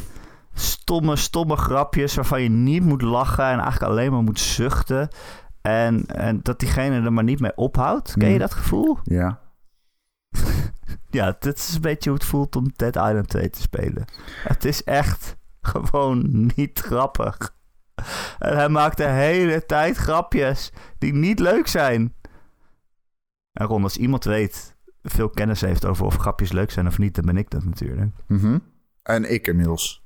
[0.54, 5.08] Stomme, stomme grapjes waarvan je niet moet lachen en eigenlijk alleen maar moet zuchten.
[5.62, 8.14] En, en dat diegene er maar niet mee ophoudt.
[8.18, 8.40] Ken je Mm.
[8.40, 8.98] dat gevoel?
[9.04, 9.40] Ja.
[11.10, 14.06] ja, dit is een beetje hoe het voelt om Dead Island 2 te spelen.
[14.44, 17.55] Het is echt gewoon niet grappig.
[18.40, 22.14] En hij maakt de hele tijd grapjes die niet leuk zijn.
[23.52, 27.16] En Ron, als iemand weet, veel kennis heeft over of grapjes leuk zijn of niet,
[27.16, 28.12] dan ben ik dat natuurlijk.
[28.28, 28.60] Mhm.
[29.04, 30.04] En ik inmiddels.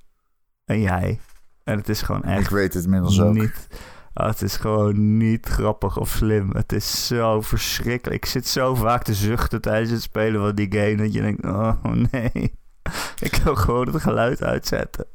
[0.66, 1.20] En jij.
[1.64, 3.34] En het is gewoon echt Ik weet het inmiddels ook.
[3.34, 3.68] niet.
[4.14, 6.50] Oh, het is gewoon niet grappig of slim.
[6.56, 8.24] Het is zo verschrikkelijk.
[8.24, 10.96] Ik zit zo vaak te zuchten tijdens het spelen van die game.
[10.96, 12.58] Dat je denkt, oh nee.
[13.20, 15.06] Ik wil gewoon het geluid uitzetten.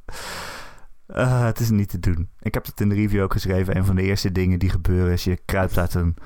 [1.09, 2.29] Uh, het is niet te doen.
[2.41, 3.77] Ik heb het in de review ook geschreven.
[3.77, 5.25] Een van de eerste dingen die gebeuren is...
[5.25, 6.17] je kruipt uit een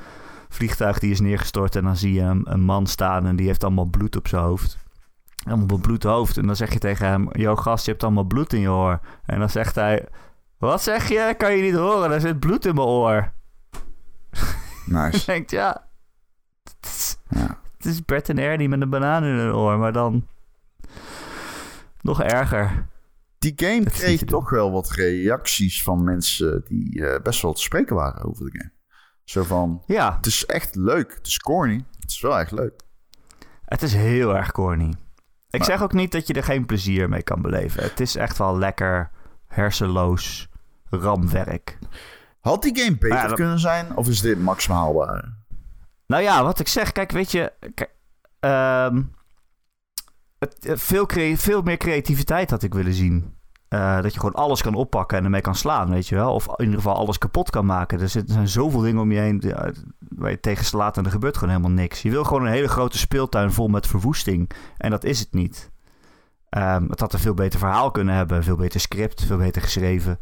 [0.48, 1.76] vliegtuig die is neergestort...
[1.76, 4.42] en dan zie je een, een man staan en die heeft allemaal bloed op zijn
[4.42, 4.78] hoofd.
[5.44, 6.36] Allemaal bebloed hoofd.
[6.36, 7.28] En dan zeg je tegen hem...
[7.32, 9.00] Yo gast, je hebt allemaal bloed in je oor.
[9.24, 10.06] En dan zegt hij...
[10.58, 11.34] Wat zeg je?
[11.36, 12.12] Kan je niet horen?
[12.12, 13.32] Er zit bloed in mijn oor.
[14.86, 15.18] Nice.
[15.18, 15.86] je denkt, ja...
[16.64, 17.58] Het is, ja.
[17.76, 19.78] het is Bert en Ernie met een banaan in hun oor.
[19.78, 20.26] Maar dan...
[22.00, 22.86] Nog erger.
[23.38, 27.96] Die game kreeg toch wel wat reacties van mensen die uh, best wel te spreken
[27.96, 28.72] waren over de game.
[29.24, 30.16] Zo van, ja.
[30.16, 31.14] het is echt leuk.
[31.14, 31.84] Het is corny.
[32.00, 32.80] Het is wel echt leuk.
[33.64, 34.94] Het is heel erg corny.
[35.50, 37.82] Ik maar, zeg ook niet dat je er geen plezier mee kan beleven.
[37.82, 39.10] Het is echt wel lekker
[39.46, 40.48] hersenloos
[40.90, 41.78] ramwerk.
[42.40, 43.36] Had die game beter ja, dat...
[43.36, 45.36] kunnen zijn of is dit maximaal haalbaar?
[46.06, 47.52] Nou ja, wat ik zeg, kijk, weet je...
[47.74, 47.90] Kijk,
[48.40, 49.17] um, het,
[50.60, 53.36] veel, veel meer creativiteit had ik willen zien.
[53.68, 56.34] Uh, dat je gewoon alles kan oppakken en ermee kan slaan, weet je wel.
[56.34, 58.00] Of in ieder geval alles kapot kan maken.
[58.00, 59.42] Er zijn zoveel dingen om je heen
[59.98, 62.02] waar je tegen slaat en er gebeurt gewoon helemaal niks.
[62.02, 64.50] Je wil gewoon een hele grote speeltuin vol met verwoesting.
[64.76, 65.70] En dat is het niet.
[66.50, 68.44] Um, het had een veel beter verhaal kunnen hebben.
[68.44, 70.18] Veel beter script, veel beter geschreven.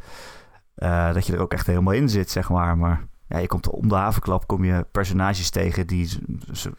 [0.77, 2.79] Uh, dat je er ook echt helemaal in zit, zeg maar.
[2.79, 6.09] Maar ja, je komt om de havenklap kom je personages tegen die
[6.53, 6.71] zo,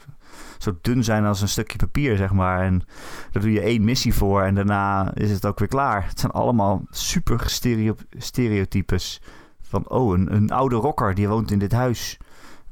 [0.58, 2.62] zo dun zijn als een stukje papier, zeg maar.
[2.62, 2.84] En
[3.32, 6.06] daar doe je één missie voor en daarna is het ook weer klaar.
[6.08, 9.22] Het zijn allemaal super stereo stereotypes.
[9.62, 12.18] Van, oh, een, een oude rocker die woont in dit huis.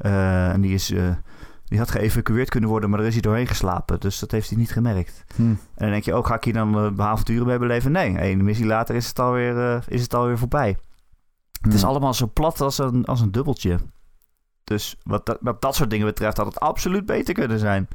[0.02, 0.92] Uh, en die is...
[0.92, 1.10] Uh,
[1.66, 4.00] die had geëvacueerd kunnen worden, maar daar is hij doorheen geslapen.
[4.00, 5.24] Dus dat heeft hij niet gemerkt.
[5.36, 5.42] Hm.
[5.42, 7.92] En dan denk je, oh, ga ik hier dan uh, avonturen mee beleven?
[7.92, 10.78] Nee, één missie later is het alweer, uh, is het alweer voorbij.
[11.66, 13.80] Het is allemaal zo plat als een, als een dubbeltje.
[14.64, 17.88] Dus wat dat, wat dat soort dingen betreft had het absoluut beter kunnen zijn.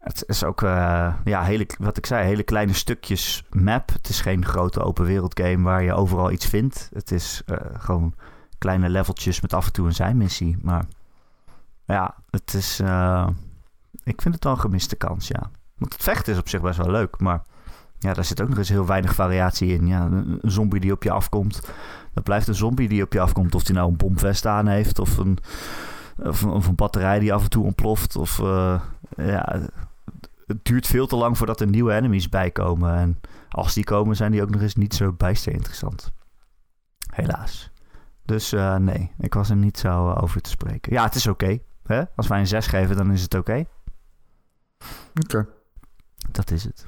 [0.00, 3.92] Het is ook, uh, ja, hele, wat ik zei, hele kleine stukjes map.
[3.92, 6.90] Het is geen grote open wereld game waar je overal iets vindt.
[6.92, 8.14] Het is uh, gewoon
[8.58, 10.56] kleine leveltjes met af en toe een zijmissie.
[10.62, 10.84] Maar
[11.84, 12.80] ja, het is...
[12.80, 13.28] Uh,
[14.02, 15.50] ik vind het wel een gemiste kans, ja.
[15.78, 17.42] Want het vechten is op zich best wel leuk, maar...
[18.04, 19.86] Ja, daar zit ook nog eens heel weinig variatie in.
[19.86, 21.60] Ja, een zombie die op je afkomt.
[22.12, 23.54] Dat blijft een zombie die op je afkomt.
[23.54, 24.98] Of die nou een bomvest aan heeft.
[24.98, 25.38] Of een,
[26.22, 28.16] of een, of een batterij die af en toe ontploft.
[28.16, 28.80] Of uh,
[29.16, 29.60] ja,
[30.46, 32.94] het duurt veel te lang voordat er nieuwe enemies bijkomen.
[32.94, 36.12] En als die komen, zijn die ook nog eens niet zo bijster interessant.
[37.14, 37.70] Helaas.
[38.24, 40.92] Dus uh, nee, ik was er niet zo uh, over te spreken.
[40.92, 41.60] Ja, het is oké.
[41.82, 43.50] Okay, Als wij een 6 geven, dan is het oké.
[43.50, 43.66] Okay.
[45.22, 45.36] Oké.
[45.36, 45.52] Okay.
[46.30, 46.86] Dat is het.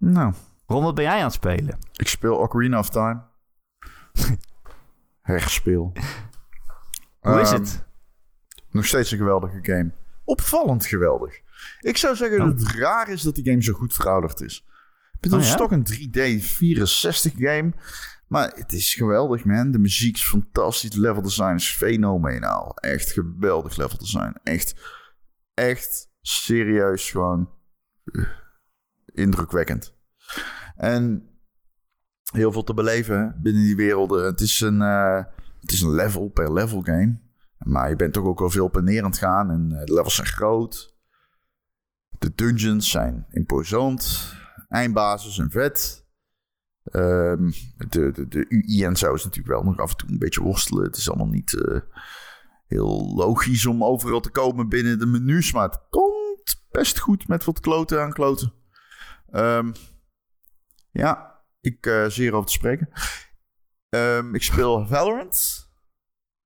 [0.00, 0.34] Nou.
[0.66, 1.78] Ron, wat ben jij aan het spelen?
[1.92, 3.22] Ik speel Ocarina of Time.
[5.20, 5.92] Herspeel.
[7.20, 7.84] Hoe um, is het?
[8.70, 9.90] Nog steeds een geweldige game.
[10.24, 11.40] Opvallend geweldig.
[11.80, 12.46] Ik zou zeggen oh.
[12.46, 14.66] dat het raar is dat die game zo goed verouderd is.
[15.12, 15.50] Ik bedoel, oh, ja?
[15.50, 17.72] het is toch een 3D 64 game.
[18.26, 19.70] Maar het is geweldig, man.
[19.70, 20.88] De muziek is fantastisch.
[20.88, 22.76] Het level design is fenomenaal.
[22.76, 24.36] Echt geweldig level design.
[24.42, 24.74] Echt,
[25.54, 27.50] echt serieus gewoon
[28.04, 28.28] uh,
[29.12, 29.94] indrukwekkend.
[30.76, 31.28] En
[32.32, 34.24] heel veel te beleven binnen die werelden.
[34.24, 35.24] Het is een, uh,
[35.60, 37.20] het is een level per level game.
[37.58, 39.50] Maar je bent toch ook wel veel op en neer aan het gaan.
[39.50, 40.98] En de levels zijn groot.
[42.18, 44.34] De dungeons zijn imposant.
[44.68, 46.08] Eindbazen zijn vet.
[46.92, 47.52] Um,
[47.88, 50.42] de, de, de UI en zo is natuurlijk wel nog af en toe een beetje
[50.42, 50.84] worstelen.
[50.84, 51.80] Het is allemaal niet uh,
[52.66, 55.52] heel logisch om overal te komen binnen de menus.
[55.52, 58.52] Maar het komt best goed met wat kloten aan kloten.
[59.32, 59.72] Ehm,
[60.90, 62.88] ja, ik uh, zeer over te spreken.
[63.88, 65.68] Um, ik speel Valorant.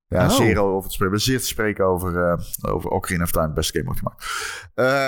[0.07, 0.31] Ja, Oh.
[0.35, 1.19] zeer over te spreken.
[1.21, 3.53] Zeer te spreken over, uh, over Ocarina of Time.
[3.53, 4.25] Best game ooit gemaakt.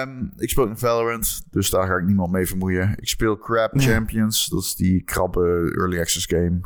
[0.07, 2.93] Um, ik speel in Valorant, dus daar ga ik niemand mee vermoeien.
[2.97, 4.45] Ik speel Crab Champions.
[4.45, 6.59] Dat is die krabbe early access game.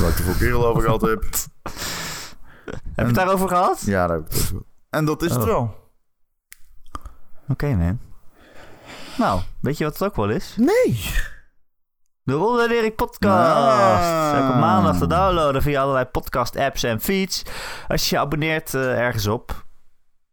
[0.00, 1.22] Waar ik de vorige keer al over gehad heb.
[2.64, 3.80] Heb je het daarover gehad?
[3.80, 4.66] Ja, daar heb ik het over gehad.
[4.90, 5.46] En dat is het Oh.
[5.46, 5.90] wel.
[7.48, 8.00] Oké, man.
[9.18, 10.54] Nou, weet je wat het ook wel is?
[10.56, 11.10] Nee.
[12.24, 13.54] De Ronde podcast.
[13.56, 14.32] Ah.
[14.34, 17.42] Elke maandag te downloaden via allerlei podcast apps en feeds.
[17.88, 19.64] Als je je abonneert eh, ergens op,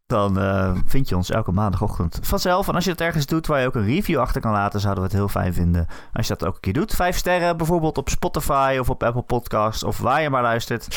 [0.05, 2.67] dan eh, vind je ons elke maandagochtend vanzelf.
[2.67, 5.03] En als je het ergens doet waar je ook een review achter kan laten, zouden
[5.03, 5.87] we het heel fijn vinden.
[6.13, 6.95] Als je dat ook een keer doet.
[6.95, 10.87] Vijf sterren bijvoorbeeld op Spotify of op Apple Podcasts of waar je maar luistert.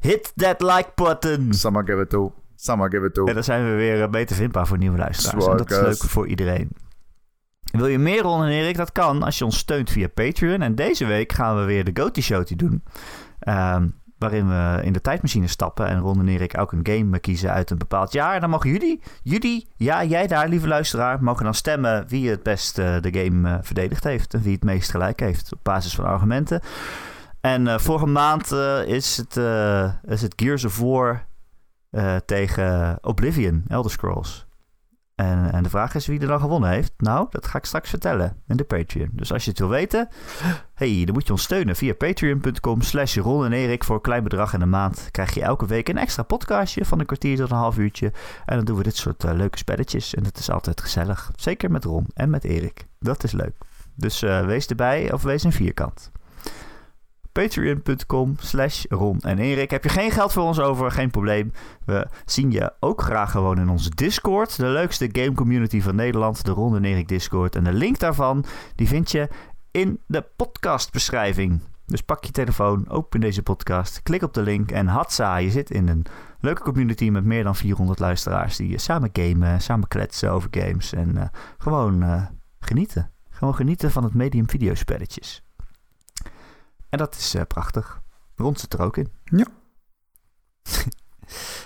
[0.00, 1.52] Hit that like button.
[1.52, 2.32] Sama give it to.
[2.56, 3.24] Sama give it to.
[3.24, 5.46] En dan zijn we weer eh, beter vindbaar voor nieuwe luisteraars.
[5.46, 6.70] En dat is leuk voor iedereen.
[7.70, 8.76] Wil je meer Ron en Erik?
[8.76, 10.62] Dat kan als je ons steunt via Patreon.
[10.62, 12.84] En deze week gaan we weer de Goaty Show doen.
[13.38, 13.86] Ehm,
[14.20, 17.70] waarin we in de tijdmachine stappen en Ron en Erik ook een game kiezen uit
[17.70, 18.34] een bepaald jaar.
[18.34, 22.42] En dan mogen jullie, jullie, ja jij daar lieve luisteraar, mogen dan stemmen wie het
[22.42, 24.34] best eh, de game eh, verdedigd heeft.
[24.34, 26.60] En wie het meest gelijk heeft op basis van argumenten.
[27.40, 28.52] En eh, vorige maand
[28.86, 29.36] is, het,
[30.04, 31.28] is het Gears of War
[32.24, 34.46] tegen Oblivion, Elder Scrolls.
[35.20, 36.92] En, en de vraag is wie er dan gewonnen heeft.
[36.96, 39.08] Nou, dat ga ik straks vertellen in de Patreon.
[39.12, 40.08] Dus als je het wil weten,
[40.74, 43.84] hey, dan moet je ons steunen via patreon.com slash Ron en Erik.
[43.84, 47.00] Voor een klein bedrag in de maand krijg je elke week een extra podcastje van
[47.00, 48.12] een kwartier tot een half uurtje.
[48.46, 50.14] En dan doen we dit soort eh, leuke spelletjes.
[50.14, 51.30] En dat is altijd gezellig.
[51.36, 52.86] Zeker met Ron en met Erik.
[52.98, 53.54] Dat is leuk.
[53.94, 56.10] Dus eh, wees erbij of wees een vierkant.
[57.40, 59.70] Patreon.com slash Ron en Erik.
[59.70, 60.90] Heb je geen geld voor ons over?
[60.90, 61.52] Geen probleem.
[61.84, 64.56] We zien je ook graag gewoon in onze Discord.
[64.56, 66.44] De leukste game community van Nederland.
[66.44, 67.56] De Ron en Erik Discord.
[67.56, 69.28] En de link daarvan die vind je
[69.70, 71.60] in de podcastbeschrijving.
[71.86, 75.70] Dus pak je telefoon, open deze podcast, klik op de link en hatsa, je zit
[75.70, 76.06] in een
[76.40, 81.16] leuke community met meer dan 400 luisteraars die samen gamen, samen kletsen over games en
[81.16, 81.28] eh,
[81.58, 82.22] gewoon eh,
[82.60, 83.10] genieten.
[83.30, 85.42] Gewoon genieten van het medium videospelletjes.
[86.90, 88.00] En dat is eh, prachtig.
[88.36, 89.12] Rond zit er ook in.
[89.24, 89.46] Ja.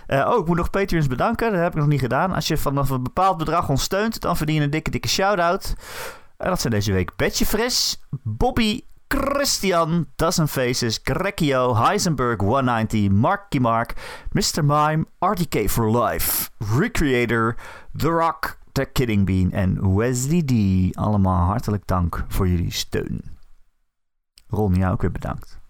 [0.06, 1.52] Eh, oh, ik moet nog Patreons bedanken.
[1.52, 2.32] Dat heb ik nog niet gedaan.
[2.32, 5.74] Als je vanaf een bepaald bedrag ons steunt, dan verdien je een dikke, dikke shout-out.
[6.36, 13.58] En dat zijn deze week Betje Fris, Bobby, Christian, Dozen Faces, Grecchio, Heisenberg 190, Marky
[13.58, 13.94] Mark,
[14.32, 14.64] Mr.
[14.64, 17.56] Mime, RTK for Life, Recreator,
[17.96, 20.52] The Rock, The Kidding Bean en Wesley D.
[20.96, 23.33] Allemaal hartelijk dank voor jullie steun.
[24.54, 25.62] Ron, jou ook weer bedankt.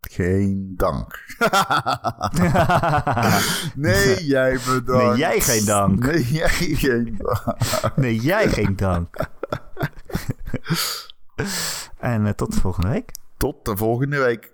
[0.00, 1.24] Geen dank.
[3.74, 5.08] nee, jij bedankt.
[5.08, 6.04] Nee, jij geen dank.
[6.04, 7.96] Nee, jij geen dank.
[7.96, 9.16] Nee, jij geen dank.
[11.98, 13.12] en eh, tot de volgende week.
[13.36, 14.52] Tot de volgende week.